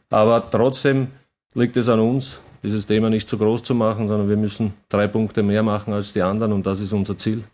Aber 0.09 0.51
trotzdem 0.51 1.09
liegt 1.55 1.77
es 1.77 1.89
an 1.89 2.01
uns, 2.01 2.41
dieses 2.63 2.87
Thema 2.87 3.11
nicht 3.11 3.29
zu 3.29 3.37
groß 3.37 3.63
zu 3.63 3.75
machen, 3.75 4.09
sondern 4.09 4.29
wir 4.29 4.37
müssen 4.37 4.73
drei 4.89 5.07
Punkte 5.07 5.43
mehr 5.43 5.63
machen 5.63 5.93
als 5.93 6.13
die 6.13 6.23
anderen 6.23 6.53
und 6.53 6.67
das 6.67 6.81
ist 6.81 6.93
unser 6.93 7.19
Ziel. 7.19 7.45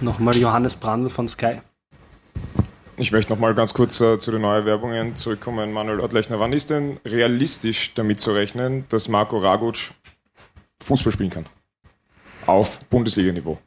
Nochmal 0.00 0.36
Johannes 0.36 0.76
Brandl 0.76 1.10
von 1.10 1.28
Sky. 1.28 1.60
Ich 3.00 3.12
möchte 3.12 3.30
noch 3.30 3.38
mal 3.38 3.54
ganz 3.54 3.74
kurz 3.74 4.00
äh, 4.00 4.18
zu 4.18 4.32
den 4.32 4.42
Neuerwerbungen 4.42 5.14
zurückkommen. 5.14 5.72
Manuel 5.72 6.00
Ottlechner, 6.00 6.40
wann 6.40 6.52
ist 6.52 6.70
denn 6.70 6.98
realistisch 7.04 7.94
damit 7.94 8.18
zu 8.18 8.32
rechnen, 8.32 8.86
dass 8.88 9.06
Marco 9.06 9.38
Raguc 9.38 9.76
Fußball 10.82 11.12
spielen 11.12 11.30
kann? 11.30 11.46
Auf 12.46 12.80
Bundesliga-Niveau. 12.86 13.58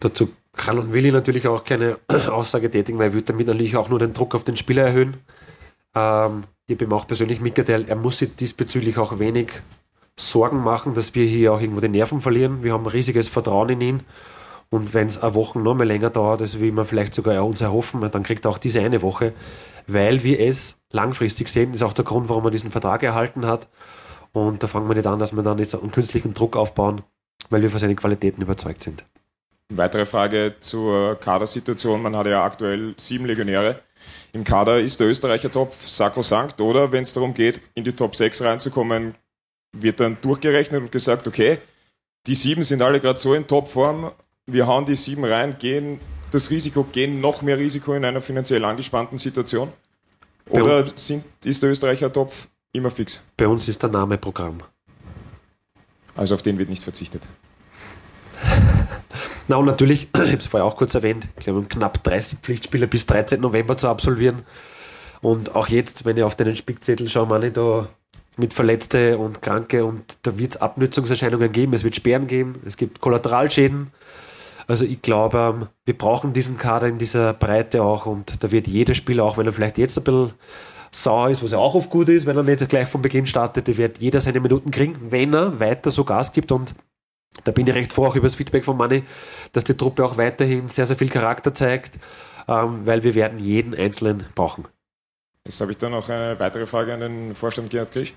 Dazu 0.00 0.30
kann 0.56 0.76
und 0.80 0.92
will 0.92 1.06
ich 1.06 1.12
natürlich 1.12 1.46
auch 1.46 1.62
keine 1.62 2.00
Aussage 2.08 2.68
tätigen, 2.68 2.98
weil 2.98 3.10
er 3.10 3.12
wird 3.12 3.28
damit 3.28 3.46
natürlich 3.46 3.76
auch 3.76 3.88
nur 3.88 4.00
den 4.00 4.12
Druck 4.12 4.34
auf 4.34 4.42
den 4.42 4.56
Spieler 4.56 4.82
erhöhen. 4.82 5.18
Ähm, 5.94 6.42
ich 6.66 6.74
habe 6.74 6.84
ihm 6.84 6.92
auch 6.92 7.06
persönlich 7.06 7.40
mitgeteilt, 7.40 7.88
er 7.88 7.96
muss 7.96 8.18
sich 8.18 8.34
diesbezüglich 8.34 8.98
auch 8.98 9.20
wenig 9.20 9.52
Sorgen 10.16 10.64
machen, 10.64 10.96
dass 10.96 11.14
wir 11.14 11.26
hier 11.26 11.52
auch 11.52 11.60
irgendwo 11.60 11.80
die 11.80 11.88
Nerven 11.88 12.20
verlieren. 12.20 12.64
Wir 12.64 12.72
haben 12.72 12.86
riesiges 12.86 13.28
Vertrauen 13.28 13.68
in 13.68 13.80
ihn 13.80 14.00
und 14.72 14.94
wenn 14.94 15.06
es 15.06 15.22
eine 15.22 15.34
Woche 15.34 15.60
noch 15.60 15.74
mal 15.74 15.86
länger 15.86 16.08
dauert, 16.08 16.40
als 16.40 16.58
wie 16.58 16.72
wir 16.72 16.86
vielleicht 16.86 17.14
sogar 17.14 17.44
uns 17.44 17.60
erhoffen, 17.60 18.00
dann 18.10 18.22
kriegt 18.22 18.46
er 18.46 18.50
auch 18.50 18.56
diese 18.56 18.80
eine 18.80 19.02
Woche, 19.02 19.34
weil 19.86 20.24
wir 20.24 20.40
es 20.40 20.78
langfristig 20.90 21.48
sehen. 21.48 21.72
Das 21.72 21.82
ist 21.82 21.86
auch 21.86 21.92
der 21.92 22.06
Grund, 22.06 22.30
warum 22.30 22.42
man 22.42 22.52
diesen 22.52 22.70
Vertrag 22.70 23.02
erhalten 23.02 23.44
hat. 23.44 23.68
Und 24.32 24.62
da 24.62 24.68
fangen 24.68 24.88
wir 24.88 24.94
nicht 24.94 25.06
an, 25.06 25.18
dass 25.18 25.36
wir 25.36 25.42
dann 25.42 25.58
jetzt 25.58 25.74
einen 25.74 25.92
künstlichen 25.92 26.32
Druck 26.32 26.56
aufbauen, 26.56 27.02
weil 27.50 27.60
wir 27.60 27.70
von 27.70 27.80
seinen 27.80 27.96
Qualitäten 27.96 28.40
überzeugt 28.40 28.82
sind. 28.82 29.04
Weitere 29.68 30.06
Frage 30.06 30.54
zur 30.60 31.16
Kadersituation. 31.16 32.00
Man 32.00 32.16
hat 32.16 32.26
ja 32.28 32.42
aktuell 32.42 32.94
sieben 32.96 33.26
Legionäre. 33.26 33.80
Im 34.32 34.42
Kader 34.42 34.80
ist 34.80 34.98
der 35.00 35.06
Österreicher 35.06 35.52
Topf 35.52 35.86
sakrosankt 35.86 36.62
oder 36.62 36.92
wenn 36.92 37.02
es 37.02 37.12
darum 37.12 37.34
geht, 37.34 37.68
in 37.74 37.84
die 37.84 37.92
Top 37.92 38.16
6 38.16 38.40
reinzukommen, 38.40 39.16
wird 39.76 40.00
dann 40.00 40.16
durchgerechnet 40.22 40.80
und 40.80 40.90
gesagt, 40.90 41.28
okay, 41.28 41.58
die 42.26 42.34
sieben 42.34 42.64
sind 42.64 42.80
alle 42.80 43.00
gerade 43.00 43.18
so 43.18 43.34
in 43.34 43.46
Topform, 43.46 44.12
wir 44.46 44.66
hauen 44.66 44.84
die 44.86 44.96
sieben 44.96 45.24
rein, 45.24 45.56
gehen 45.58 46.00
das 46.30 46.50
Risiko, 46.50 46.84
gehen 46.84 47.20
noch 47.20 47.42
mehr 47.42 47.58
Risiko 47.58 47.94
in 47.94 48.04
einer 48.04 48.20
finanziell 48.20 48.64
angespannten 48.64 49.18
Situation? 49.18 49.72
Oder 50.48 50.86
sind, 50.96 51.24
ist 51.44 51.62
der 51.62 51.70
Österreicher 51.70 52.12
Topf 52.12 52.48
immer 52.72 52.90
fix? 52.90 53.22
Bei 53.36 53.46
uns 53.46 53.68
ist 53.68 53.82
der 53.82 53.90
Name 53.90 54.18
Programm. 54.18 54.58
Also 56.16 56.34
auf 56.34 56.42
den 56.42 56.58
wird 56.58 56.68
nicht 56.68 56.82
verzichtet. 56.82 57.26
Na 59.48 59.56
und 59.56 59.66
natürlich, 59.66 60.08
ich 60.14 60.20
habe 60.20 60.36
es 60.36 60.46
vorher 60.46 60.66
auch 60.66 60.76
kurz 60.76 60.94
erwähnt, 60.94 61.28
ich 61.38 61.44
glaube, 61.44 61.62
knapp 61.68 62.02
30 62.02 62.40
Pflichtspiele 62.40 62.86
bis 62.88 63.06
13. 63.06 63.40
November 63.40 63.76
zu 63.76 63.88
absolvieren. 63.88 64.42
Und 65.20 65.54
auch 65.54 65.68
jetzt, 65.68 66.04
wenn 66.04 66.16
ich 66.16 66.24
auf 66.24 66.34
den 66.34 66.56
Spickzettel 66.56 67.08
schaue, 67.08 67.28
meine 67.28 67.52
da 67.52 67.86
mit 68.36 68.54
Verletzte 68.54 69.18
und 69.18 69.42
Kranke 69.42 69.84
und 69.84 70.02
da 70.22 70.38
wird 70.38 70.52
es 70.52 70.60
Abnützungserscheinungen 70.60 71.52
geben, 71.52 71.74
es 71.74 71.84
wird 71.84 71.94
Sperren 71.94 72.26
geben, 72.26 72.60
es 72.66 72.76
gibt 72.76 73.00
Kollateralschäden. 73.00 73.92
Also 74.72 74.86
ich 74.86 75.02
glaube, 75.02 75.36
ähm, 75.36 75.68
wir 75.84 75.98
brauchen 75.98 76.32
diesen 76.32 76.56
Kader 76.56 76.86
in 76.86 76.96
dieser 76.96 77.34
Breite 77.34 77.82
auch 77.82 78.06
und 78.06 78.42
da 78.42 78.50
wird 78.50 78.66
jeder 78.66 78.94
Spieler, 78.94 79.22
auch 79.22 79.36
wenn 79.36 79.44
er 79.44 79.52
vielleicht 79.52 79.76
jetzt 79.76 79.98
ein 79.98 80.04
bisschen 80.04 80.32
sauer 80.90 81.28
ist, 81.28 81.42
was 81.42 81.50
ja 81.50 81.58
auch 81.58 81.74
oft 81.74 81.90
gut 81.90 82.08
ist, 82.08 82.24
wenn 82.24 82.38
er 82.38 82.42
nicht 82.42 82.66
gleich 82.70 82.88
von 82.88 83.02
Beginn 83.02 83.26
startet, 83.26 83.68
der 83.68 83.76
wird 83.76 83.98
jeder 83.98 84.22
seine 84.22 84.40
Minuten 84.40 84.70
kriegen, 84.70 84.96
wenn 85.10 85.34
er 85.34 85.60
weiter 85.60 85.90
so 85.90 86.04
Gas 86.04 86.32
gibt 86.32 86.52
und 86.52 86.74
da 87.44 87.52
bin 87.52 87.66
ich 87.66 87.74
recht 87.74 87.92
froh 87.92 88.06
auch 88.06 88.16
über 88.16 88.24
das 88.24 88.34
Feedback 88.34 88.64
von 88.64 88.78
Manni, 88.78 89.02
dass 89.52 89.64
die 89.64 89.76
Truppe 89.76 90.06
auch 90.06 90.16
weiterhin 90.16 90.68
sehr, 90.68 90.86
sehr 90.86 90.96
viel 90.96 91.10
Charakter 91.10 91.52
zeigt, 91.52 91.98
ähm, 92.48 92.86
weil 92.86 93.02
wir 93.02 93.14
werden 93.14 93.38
jeden 93.38 93.74
Einzelnen 93.74 94.24
brauchen. 94.34 94.66
Jetzt 95.44 95.60
habe 95.60 95.72
ich 95.72 95.76
da 95.76 95.90
noch 95.90 96.08
eine 96.08 96.40
weitere 96.40 96.64
Frage 96.64 96.94
an 96.94 97.00
den 97.00 97.34
Vorstand 97.34 97.68
Gerhard 97.68 97.90
Krisch. 97.90 98.14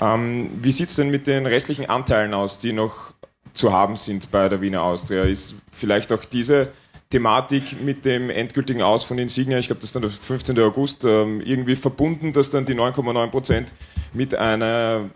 Ähm, 0.00 0.50
wie 0.62 0.70
sieht 0.70 0.90
es 0.90 0.94
denn 0.94 1.10
mit 1.10 1.26
den 1.26 1.46
restlichen 1.46 1.90
Anteilen 1.90 2.32
aus, 2.32 2.60
die 2.60 2.72
noch 2.72 3.14
zu 3.52 3.72
haben 3.72 3.96
sind 3.96 4.30
bei 4.30 4.48
der 4.48 4.60
Wiener 4.60 4.82
Austria. 4.82 5.24
Ist 5.24 5.54
vielleicht 5.70 6.12
auch 6.12 6.24
diese 6.24 6.70
Thematik 7.10 7.82
mit 7.82 8.04
dem 8.04 8.30
endgültigen 8.30 8.82
Aus 8.82 9.02
von 9.02 9.18
Insignia, 9.18 9.58
ich 9.58 9.66
glaube, 9.66 9.80
das 9.80 9.88
ist 9.88 9.96
dann 9.96 10.02
der 10.02 10.12
15. 10.12 10.58
August, 10.60 11.04
ähm, 11.04 11.40
irgendwie 11.40 11.74
verbunden, 11.74 12.32
dass 12.32 12.50
dann 12.50 12.64
die 12.64 12.74
9,9 12.74 13.26
Prozent 13.30 13.74
mit 14.12 14.32
einer 14.34 15.10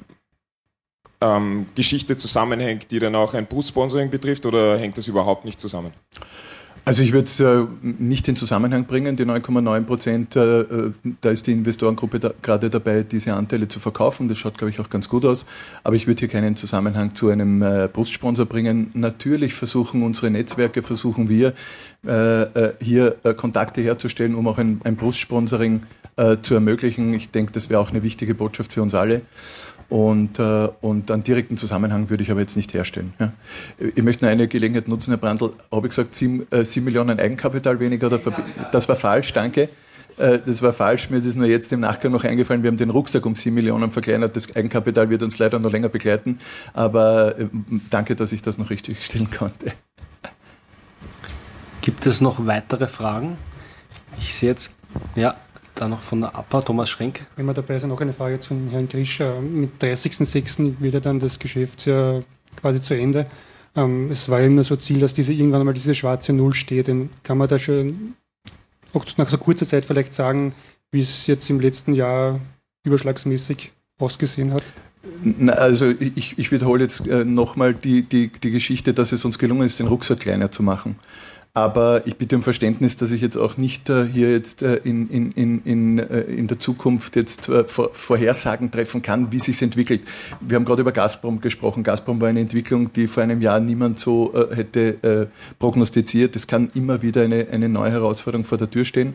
ähm, 1.20 1.66
Geschichte 1.76 2.16
zusammenhängt, 2.16 2.90
die 2.90 2.98
dann 2.98 3.14
auch 3.14 3.34
ein 3.34 3.46
Bussponsoring 3.46 4.10
betrifft 4.10 4.44
oder 4.44 4.76
hängt 4.76 4.98
das 4.98 5.06
überhaupt 5.06 5.44
nicht 5.44 5.60
zusammen? 5.60 5.92
Also 6.86 7.02
ich 7.02 7.12
würde 7.12 7.24
es 7.24 7.40
äh, 7.40 7.64
nicht 7.82 8.28
in 8.28 8.36
Zusammenhang 8.36 8.84
bringen, 8.84 9.16
die 9.16 9.24
9,9 9.24 9.80
Prozent, 9.84 10.36
äh, 10.36 10.60
äh, 10.60 10.92
da 11.22 11.30
ist 11.30 11.46
die 11.46 11.52
Investorengruppe 11.52 12.20
da, 12.20 12.32
gerade 12.42 12.68
dabei, 12.68 13.02
diese 13.02 13.32
Anteile 13.32 13.68
zu 13.68 13.80
verkaufen. 13.80 14.28
Das 14.28 14.36
schaut, 14.36 14.58
glaube 14.58 14.70
ich, 14.70 14.80
auch 14.80 14.90
ganz 14.90 15.08
gut 15.08 15.24
aus. 15.24 15.46
Aber 15.82 15.96
ich 15.96 16.06
würde 16.06 16.20
hier 16.20 16.28
keinen 16.28 16.56
Zusammenhang 16.56 17.14
zu 17.14 17.30
einem 17.30 17.62
äh, 17.62 17.88
Brustsponsor 17.90 18.44
bringen. 18.44 18.90
Natürlich 18.92 19.54
versuchen 19.54 20.02
unsere 20.02 20.30
Netzwerke, 20.30 20.82
versuchen 20.82 21.30
wir 21.30 21.54
äh, 22.06 22.42
äh, 22.42 22.74
hier 22.80 23.12
Kontakte 23.36 23.80
herzustellen, 23.80 24.34
um 24.34 24.46
auch 24.46 24.58
ein, 24.58 24.80
ein 24.84 24.96
Brustsponsoring 24.96 25.82
zu 26.42 26.54
ermöglichen. 26.54 27.12
Ich 27.12 27.30
denke, 27.30 27.50
das 27.50 27.70
wäre 27.70 27.80
auch 27.80 27.90
eine 27.90 28.04
wichtige 28.04 28.36
Botschaft 28.36 28.72
für 28.72 28.82
uns 28.82 28.94
alle. 28.94 29.22
Und, 29.88 30.38
äh, 30.38 30.68
und 30.80 31.10
einen 31.10 31.22
direkten 31.22 31.56
Zusammenhang 31.56 32.10
würde 32.10 32.22
ich 32.22 32.30
aber 32.30 32.40
jetzt 32.40 32.56
nicht 32.56 32.74
herstellen. 32.74 33.12
Ja. 33.18 33.32
Ich 33.78 34.02
möchte 34.02 34.24
nur 34.24 34.32
eine 34.32 34.48
Gelegenheit 34.48 34.88
nutzen, 34.88 35.10
Herr 35.10 35.18
Brandl. 35.18 35.50
Habe 35.70 35.86
ich 35.86 35.90
gesagt, 35.90 36.14
sieben, 36.14 36.46
äh, 36.50 36.64
sieben 36.64 36.86
Millionen 36.86 37.18
Eigenkapital 37.18 37.78
weniger? 37.80 38.06
Oder 38.06 38.20
das 38.72 38.88
war 38.88 38.96
falsch, 38.96 39.32
danke. 39.32 39.68
Äh, 40.16 40.38
das 40.44 40.62
war 40.62 40.72
falsch. 40.72 41.10
Mir 41.10 41.16
ist 41.16 41.26
es 41.26 41.34
nur 41.34 41.46
jetzt 41.46 41.72
im 41.72 41.80
Nachgang 41.80 42.12
noch 42.12 42.24
eingefallen, 42.24 42.62
wir 42.62 42.68
haben 42.68 42.76
den 42.76 42.90
Rucksack 42.90 43.26
um 43.26 43.34
sieben 43.34 43.54
Millionen 43.54 43.90
verkleinert. 43.90 44.36
Das 44.36 44.54
Eigenkapital 44.54 45.10
wird 45.10 45.22
uns 45.22 45.38
leider 45.38 45.58
noch 45.58 45.72
länger 45.72 45.88
begleiten. 45.88 46.38
Aber 46.72 47.38
äh, 47.38 47.48
danke, 47.90 48.16
dass 48.16 48.32
ich 48.32 48.42
das 48.42 48.58
noch 48.58 48.70
richtig 48.70 49.04
stellen 49.04 49.30
konnte. 49.30 49.72
Gibt 51.80 52.06
es 52.06 52.20
noch 52.20 52.46
weitere 52.46 52.86
Fragen? 52.86 53.36
Ich 54.18 54.34
sehe 54.34 54.50
jetzt, 54.50 54.74
ja, 55.16 55.36
dann 55.74 55.90
noch 55.90 56.00
von 56.00 56.20
der 56.20 56.34
APA, 56.34 56.62
Thomas 56.62 56.88
Schrenk. 56.88 57.26
Wenn 57.36 57.46
wir 57.46 57.54
dabei 57.54 57.78
sind, 57.78 57.90
noch 57.90 58.00
eine 58.00 58.12
Frage 58.12 58.38
zu 58.40 58.54
Herrn 58.70 58.88
Grischer. 58.88 59.40
Mit 59.40 59.82
30.06. 59.82 60.74
wird 60.78 60.94
ja 60.94 61.00
dann 61.00 61.18
das 61.18 61.38
Geschäftsjahr 61.38 62.22
quasi 62.56 62.80
zu 62.80 62.94
Ende. 62.94 63.26
Ähm, 63.76 64.10
es 64.10 64.28
war 64.28 64.40
ja 64.40 64.46
immer 64.46 64.62
so 64.62 64.76
Ziel, 64.76 65.00
dass 65.00 65.14
diese 65.14 65.32
irgendwann 65.32 65.60
einmal 65.60 65.74
diese 65.74 65.94
schwarze 65.94 66.32
Null 66.32 66.54
steht. 66.54 66.88
Und 66.88 67.10
kann 67.22 67.38
man 67.38 67.48
da 67.48 67.58
schon 67.58 68.14
auch 68.92 69.04
nach 69.16 69.28
so 69.28 69.38
kurzer 69.38 69.66
Zeit 69.66 69.84
vielleicht 69.84 70.14
sagen, 70.14 70.54
wie 70.92 71.00
es 71.00 71.26
jetzt 71.26 71.50
im 71.50 71.60
letzten 71.60 71.94
Jahr 71.94 72.40
überschlagsmäßig 72.84 73.72
ausgesehen 73.98 74.52
hat? 74.52 74.62
Na, 75.22 75.54
also 75.54 75.90
ich, 75.90 76.38
ich 76.38 76.52
wiederhole 76.52 76.82
jetzt 76.82 77.06
äh, 77.06 77.24
nochmal 77.24 77.74
die, 77.74 78.02
die, 78.02 78.28
die 78.28 78.50
Geschichte, 78.50 78.94
dass 78.94 79.12
es 79.12 79.24
uns 79.24 79.38
gelungen 79.38 79.62
ist, 79.62 79.78
den 79.78 79.86
Rucksack 79.86 80.20
kleiner 80.20 80.50
zu 80.50 80.62
machen. 80.62 80.96
Aber 81.56 82.04
ich 82.04 82.16
bitte 82.16 82.34
um 82.34 82.42
Verständnis, 82.42 82.96
dass 82.96 83.12
ich 83.12 83.20
jetzt 83.20 83.36
auch 83.36 83.56
nicht 83.56 83.88
äh, 83.88 84.08
hier 84.08 84.32
jetzt 84.32 84.62
äh, 84.62 84.74
in, 84.82 85.08
in, 85.08 85.30
in, 85.30 85.62
in, 85.64 85.98
äh, 86.00 86.22
in 86.22 86.48
der 86.48 86.58
Zukunft 86.58 87.14
jetzt 87.14 87.48
äh, 87.48 87.62
vor, 87.62 87.90
Vorhersagen 87.92 88.72
treffen 88.72 89.02
kann, 89.02 89.30
wie 89.30 89.38
sich 89.38 89.62
entwickelt. 89.62 90.00
Wir 90.40 90.56
haben 90.56 90.64
gerade 90.64 90.82
über 90.82 90.90
Gazprom 90.90 91.40
gesprochen. 91.40 91.84
Gazprom 91.84 92.20
war 92.20 92.26
eine 92.26 92.40
Entwicklung, 92.40 92.92
die 92.92 93.06
vor 93.06 93.22
einem 93.22 93.40
Jahr 93.40 93.60
niemand 93.60 94.00
so 94.00 94.34
äh, 94.34 94.52
hätte 94.56 95.04
äh, 95.04 95.26
prognostiziert. 95.60 96.34
Es 96.34 96.48
kann 96.48 96.70
immer 96.74 97.02
wieder 97.02 97.22
eine, 97.22 97.46
eine 97.52 97.68
neue 97.68 97.92
Herausforderung 97.92 98.44
vor 98.44 98.58
der 98.58 98.68
Tür 98.68 98.84
stehen. 98.84 99.14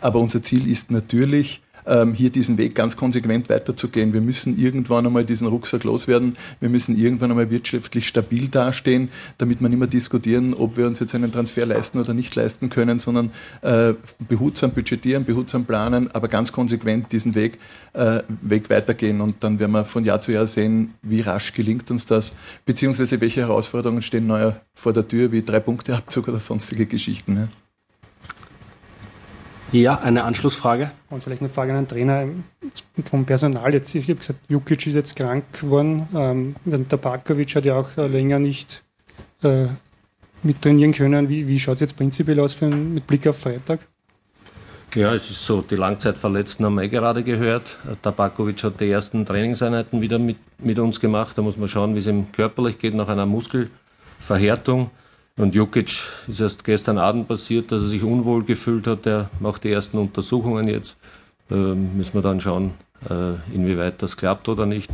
Aber 0.00 0.20
unser 0.20 0.44
Ziel 0.44 0.70
ist 0.70 0.92
natürlich, 0.92 1.60
ähm, 1.90 2.14
hier 2.14 2.30
diesen 2.30 2.56
Weg 2.56 2.74
ganz 2.74 2.96
konsequent 2.96 3.48
weiterzugehen. 3.48 4.14
Wir 4.14 4.20
müssen 4.20 4.58
irgendwann 4.58 5.06
einmal 5.06 5.24
diesen 5.24 5.48
Rucksack 5.48 5.84
loswerden. 5.84 6.36
Wir 6.60 6.68
müssen 6.68 6.96
irgendwann 6.96 7.30
einmal 7.30 7.50
wirtschaftlich 7.50 8.06
stabil 8.06 8.48
dastehen, 8.48 9.10
damit 9.38 9.60
wir 9.60 9.68
nicht 9.68 9.78
mehr 9.78 9.88
diskutieren, 9.88 10.54
ob 10.54 10.76
wir 10.76 10.86
uns 10.86 11.00
jetzt 11.00 11.14
einen 11.14 11.32
Transfer 11.32 11.66
leisten 11.66 11.98
oder 11.98 12.14
nicht 12.14 12.34
leisten 12.36 12.70
können, 12.70 12.98
sondern 12.98 13.32
äh, 13.62 13.94
behutsam 14.28 14.70
budgetieren, 14.70 15.24
behutsam 15.24 15.64
planen, 15.64 16.10
aber 16.12 16.28
ganz 16.28 16.52
konsequent 16.52 17.12
diesen 17.12 17.34
Weg, 17.34 17.58
äh, 17.92 18.22
Weg 18.40 18.70
weitergehen. 18.70 19.20
Und 19.20 19.42
dann 19.42 19.58
werden 19.58 19.72
wir 19.72 19.84
von 19.84 20.04
Jahr 20.04 20.22
zu 20.22 20.32
Jahr 20.32 20.46
sehen, 20.46 20.94
wie 21.02 21.20
rasch 21.20 21.52
gelingt 21.52 21.90
uns 21.90 22.06
das, 22.06 22.36
beziehungsweise 22.64 23.20
welche 23.20 23.40
Herausforderungen 23.40 24.02
stehen 24.02 24.26
neuer 24.26 24.60
vor 24.74 24.92
der 24.92 25.06
Tür, 25.06 25.32
wie 25.32 25.42
drei 25.42 25.58
Punkte 25.60 25.96
Abzug 25.96 26.28
oder 26.28 26.40
sonstige 26.40 26.86
Geschichten. 26.86 27.34
Ne? 27.34 27.48
Ja, 29.72 30.00
eine 30.00 30.24
Anschlussfrage. 30.24 30.90
Und 31.10 31.22
vielleicht 31.22 31.42
eine 31.42 31.48
Frage 31.48 31.72
an 31.72 31.84
den 31.84 31.88
Trainer 31.88 32.26
vom 33.04 33.24
Personal. 33.24 33.72
Jetzt, 33.72 33.94
ich 33.94 34.04
habe 34.08 34.16
gesagt, 34.16 34.40
Jukic 34.48 34.86
ist 34.86 34.94
jetzt 34.94 35.14
krank 35.14 35.44
geworden. 35.60 36.08
Ähm, 36.14 36.56
der 36.64 36.96
Barkovic 36.96 37.54
hat 37.54 37.64
ja 37.64 37.76
auch 37.76 37.96
äh, 37.96 38.08
länger 38.08 38.40
nicht 38.40 38.82
äh, 39.42 39.66
mit 40.42 40.60
trainieren 40.60 40.92
können. 40.92 41.28
Wie, 41.28 41.46
wie 41.46 41.58
schaut 41.58 41.76
es 41.76 41.82
jetzt 41.82 41.96
prinzipiell 41.96 42.40
aus 42.40 42.54
für, 42.54 42.66
mit 42.66 43.06
Blick 43.06 43.26
auf 43.28 43.38
Freitag? 43.38 43.80
Ja, 44.96 45.14
es 45.14 45.30
ist 45.30 45.46
so, 45.46 45.62
die 45.62 45.76
Langzeitverletzten 45.76 46.66
haben 46.66 46.74
wir 46.74 46.82
eh 46.82 46.88
gerade 46.88 47.22
gehört. 47.22 47.62
Tabakovic 48.02 48.64
hat 48.64 48.80
die 48.80 48.90
ersten 48.90 49.24
Trainingseinheiten 49.24 50.00
wieder 50.00 50.18
mit, 50.18 50.38
mit 50.58 50.80
uns 50.80 50.98
gemacht. 50.98 51.38
Da 51.38 51.42
muss 51.42 51.56
man 51.56 51.68
schauen, 51.68 51.94
wie 51.94 52.00
es 52.00 52.08
ihm 52.08 52.32
körperlich 52.32 52.76
geht 52.78 52.94
nach 52.94 53.06
einer 53.06 53.26
Muskelverhärtung. 53.26 54.90
Und 55.40 55.54
Jukic 55.54 56.02
ist 56.28 56.40
erst 56.40 56.64
gestern 56.64 56.98
Abend 56.98 57.26
passiert, 57.26 57.72
dass 57.72 57.80
er 57.80 57.88
sich 57.88 58.02
unwohl 58.02 58.44
gefühlt 58.44 58.86
hat. 58.86 59.06
Er 59.06 59.30
macht 59.40 59.64
die 59.64 59.72
ersten 59.72 59.96
Untersuchungen 59.96 60.68
jetzt. 60.68 60.98
Da 61.48 61.56
müssen 61.56 62.12
wir 62.12 62.20
dann 62.20 62.42
schauen, 62.42 62.74
äh, 63.08 63.36
inwieweit 63.54 64.02
das 64.02 64.18
klappt 64.18 64.50
oder 64.50 64.66
nicht. 64.66 64.90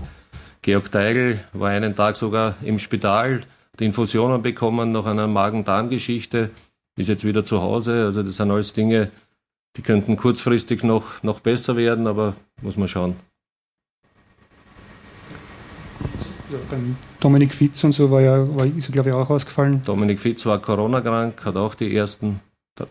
Georg 0.63 0.93
Teigl 0.93 1.41
war 1.53 1.71
einen 1.71 1.97
Tag 1.97 2.15
sogar 2.15 2.55
im 2.63 2.79
Spital, 2.79 3.41
die 3.81 3.87
Infusionen 3.87 4.41
bekommen 4.41 4.93
nach 4.93 5.07
einer 5.07 5.27
Magen-Darm-Geschichte, 5.27 6.51
ist 6.97 7.09
jetzt 7.09 7.25
wieder 7.25 7.45
zu 7.45 7.61
Hause. 7.61 8.05
Also 8.05 8.23
das 8.23 8.37
sind 8.37 8.49
alles 8.49 8.73
Dinge, 8.73 9.11
die 9.77 9.83
könnten 9.83 10.17
kurzfristig 10.17 10.85
noch, 10.85 11.25
noch 11.25 11.41
besser 11.41 11.77
werden, 11.77 12.07
aber 12.07 12.37
muss 12.63 12.77
man 12.77 12.87
schauen. 12.87 13.17
Ja, 15.99 16.36
beim 16.71 16.97
Dominik 17.21 17.53
Fitz 17.53 17.83
und 17.85 17.93
so 17.93 18.11
war 18.11 18.21
ja, 18.21 18.57
war, 18.57 18.67
ist 18.67 18.89
er 18.89 18.93
glaube 18.93 19.11
ich 19.11 19.15
auch 19.15 19.31
ausgefallen. 19.31 19.83
Dominik 19.85 20.21
Fitz 20.21 20.47
war 20.47 20.61
Corona-krank, 20.61 21.45
hat 21.45 21.57
auch 21.57 21.75
die 21.75 21.95
ersten 21.95 22.41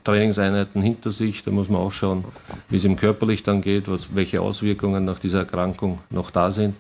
Trainingseinheiten 0.04 0.82
hinter 0.82 1.10
sich. 1.10 1.44
Da 1.44 1.52
muss 1.52 1.70
man 1.70 1.82
auch 1.82 1.92
schauen, 1.92 2.26
wie 2.70 2.78
es 2.78 2.86
ihm 2.86 2.96
körperlich 2.96 3.44
dann 3.44 3.62
geht, 3.62 3.88
was, 3.88 4.16
welche 4.16 4.42
Auswirkungen 4.42 5.06
nach 5.06 5.20
dieser 5.20 5.40
Erkrankung 5.40 6.00
noch 6.10 6.32
da 6.32 6.52
sind. 6.52 6.76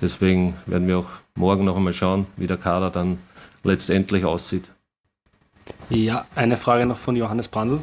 Deswegen 0.00 0.54
werden 0.66 0.88
wir 0.88 0.98
auch 0.98 1.10
morgen 1.36 1.64
noch 1.64 1.76
einmal 1.76 1.92
schauen, 1.92 2.26
wie 2.36 2.46
der 2.46 2.56
Kader 2.56 2.90
dann 2.90 3.18
letztendlich 3.62 4.24
aussieht. 4.24 4.70
Ja, 5.90 6.26
eine 6.34 6.56
Frage 6.56 6.86
noch 6.86 6.98
von 6.98 7.16
Johannes 7.16 7.48
Brandl. 7.48 7.80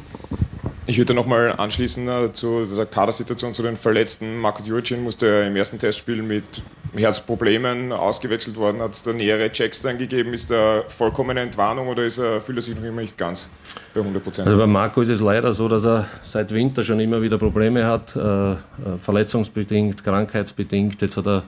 Ich 0.90 0.98
würde 0.98 1.14
nochmal 1.14 1.52
anschließen 1.52 2.08
äh, 2.08 2.32
zu 2.32 2.66
der 2.66 2.84
Kadersituation 2.84 3.52
zu 3.52 3.62
den 3.62 3.76
Verletzten. 3.76 4.36
Marco 4.38 4.60
Jurcin 4.64 5.04
musste 5.04 5.44
im 5.46 5.54
ersten 5.54 5.78
Testspiel 5.78 6.20
mit 6.20 6.64
Herzproblemen 6.96 7.92
ausgewechselt 7.92 8.56
worden. 8.56 8.82
Hat 8.82 8.94
es 8.94 9.04
da 9.04 9.12
nähere 9.12 9.52
Checks 9.52 9.82
dann 9.82 9.98
gegeben? 9.98 10.34
Ist 10.34 10.50
da 10.50 10.82
vollkommene 10.88 11.42
Entwarnung 11.42 11.86
oder 11.86 12.02
ist 12.02 12.18
er, 12.18 12.40
fühlt 12.40 12.58
er 12.58 12.62
sich 12.62 12.74
noch 12.74 12.82
immer 12.82 13.02
nicht 13.02 13.16
ganz 13.16 13.48
bei 13.94 14.00
100 14.00 14.20
Prozent? 14.20 14.48
Also 14.48 14.58
bei 14.58 14.66
Marco 14.66 15.00
ist 15.00 15.10
es 15.10 15.20
leider 15.20 15.52
so, 15.52 15.68
dass 15.68 15.84
er 15.84 16.08
seit 16.22 16.50
Winter 16.50 16.82
schon 16.82 16.98
immer 16.98 17.22
wieder 17.22 17.38
Probleme 17.38 17.86
hat, 17.86 18.16
äh, 18.16 18.50
äh 18.50 18.56
verletzungsbedingt, 19.00 20.02
krankheitsbedingt. 20.02 21.00
Jetzt 21.00 21.16
hat 21.16 21.28
er 21.28 21.44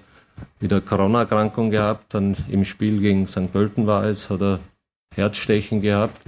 wieder 0.60 0.80
Corona-Erkrankung 0.80 1.72
gehabt, 1.72 2.14
dann 2.14 2.36
im 2.48 2.64
Spiel 2.64 3.00
gegen 3.00 3.26
St. 3.26 3.52
Pölten 3.52 3.88
war 3.88 4.04
es, 4.04 4.30
hat 4.30 4.40
er 4.40 4.60
Herzstechen 5.16 5.82
gehabt. 5.82 6.20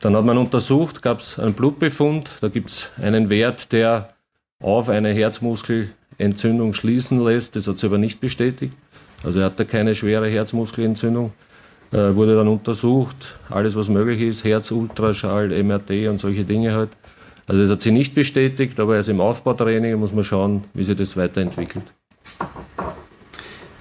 Dann 0.00 0.14
hat 0.14 0.24
man 0.24 0.36
untersucht, 0.36 1.02
gab 1.02 1.20
es 1.20 1.38
einen 1.38 1.54
Blutbefund, 1.54 2.30
da 2.40 2.48
gibt 2.48 2.70
es 2.70 2.90
einen 3.00 3.30
Wert, 3.30 3.72
der 3.72 4.10
auf 4.60 4.88
eine 4.88 5.12
Herzmuskelentzündung 5.12 6.74
schließen 6.74 7.24
lässt. 7.24 7.56
Das 7.56 7.66
hat 7.66 7.78
sie 7.78 7.86
aber 7.86 7.98
nicht 7.98 8.20
bestätigt. 8.20 8.74
Also 9.24 9.40
er 9.40 9.46
hatte 9.46 9.64
keine 9.64 9.94
schwere 9.94 10.28
Herzmuskelentzündung. 10.28 11.32
Äh, 11.92 12.14
wurde 12.14 12.34
dann 12.34 12.48
untersucht, 12.48 13.38
alles 13.48 13.76
was 13.76 13.88
möglich 13.88 14.20
ist, 14.20 14.44
Herzultraschall, 14.44 15.50
MRT 15.62 16.08
und 16.08 16.18
solche 16.18 16.44
Dinge 16.44 16.74
halt. 16.74 16.90
Also 17.46 17.62
das 17.62 17.70
hat 17.70 17.82
sie 17.82 17.92
nicht 17.92 18.14
bestätigt, 18.14 18.80
aber 18.80 18.94
er 18.94 19.00
ist 19.00 19.08
im 19.08 19.20
Aufbautraining, 19.20 19.94
muss 19.94 20.12
man 20.12 20.24
schauen, 20.24 20.64
wie 20.74 20.82
sich 20.82 20.96
das 20.96 21.16
weiterentwickelt. 21.16 21.84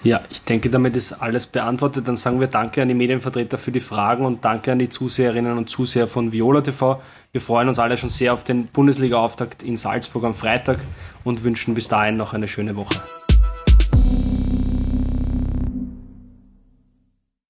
Ja, 0.06 0.22
ich 0.30 0.44
denke, 0.44 0.70
damit 0.70 0.96
ist 0.96 1.14
alles 1.14 1.48
beantwortet. 1.48 2.08
Dann 2.08 2.16
sagen 2.16 2.40
wir 2.40 2.46
Danke 2.46 2.80
an 2.80 2.88
die 2.88 2.94
Medienvertreter 2.94 3.58
für 3.58 3.72
die 3.72 3.80
Fragen 3.80 4.24
und 4.24 4.46
Danke 4.46 4.72
an 4.72 4.78
die 4.78 4.88
Zuseherinnen 4.88 5.58
und 5.58 5.68
Zuseher 5.68 6.06
von 6.06 6.32
Viola 6.32 6.62
TV. 6.62 7.02
Wir 7.32 7.42
freuen 7.42 7.70
uns 7.70 7.80
alle 7.80 7.98
schon 7.98 8.10
sehr 8.10 8.32
auf 8.32 8.44
den 8.44 8.68
Bundesliga-Auftakt 8.68 9.64
in 9.64 9.78
Salzburg 9.78 10.24
am 10.26 10.36
Freitag 10.36 10.78
und 11.24 11.44
wünschen 11.44 11.74
bis 11.74 11.88
dahin 11.88 12.18
noch 12.18 12.36
eine 12.36 12.48
schöne 12.48 12.76
Woche. 12.76 13.02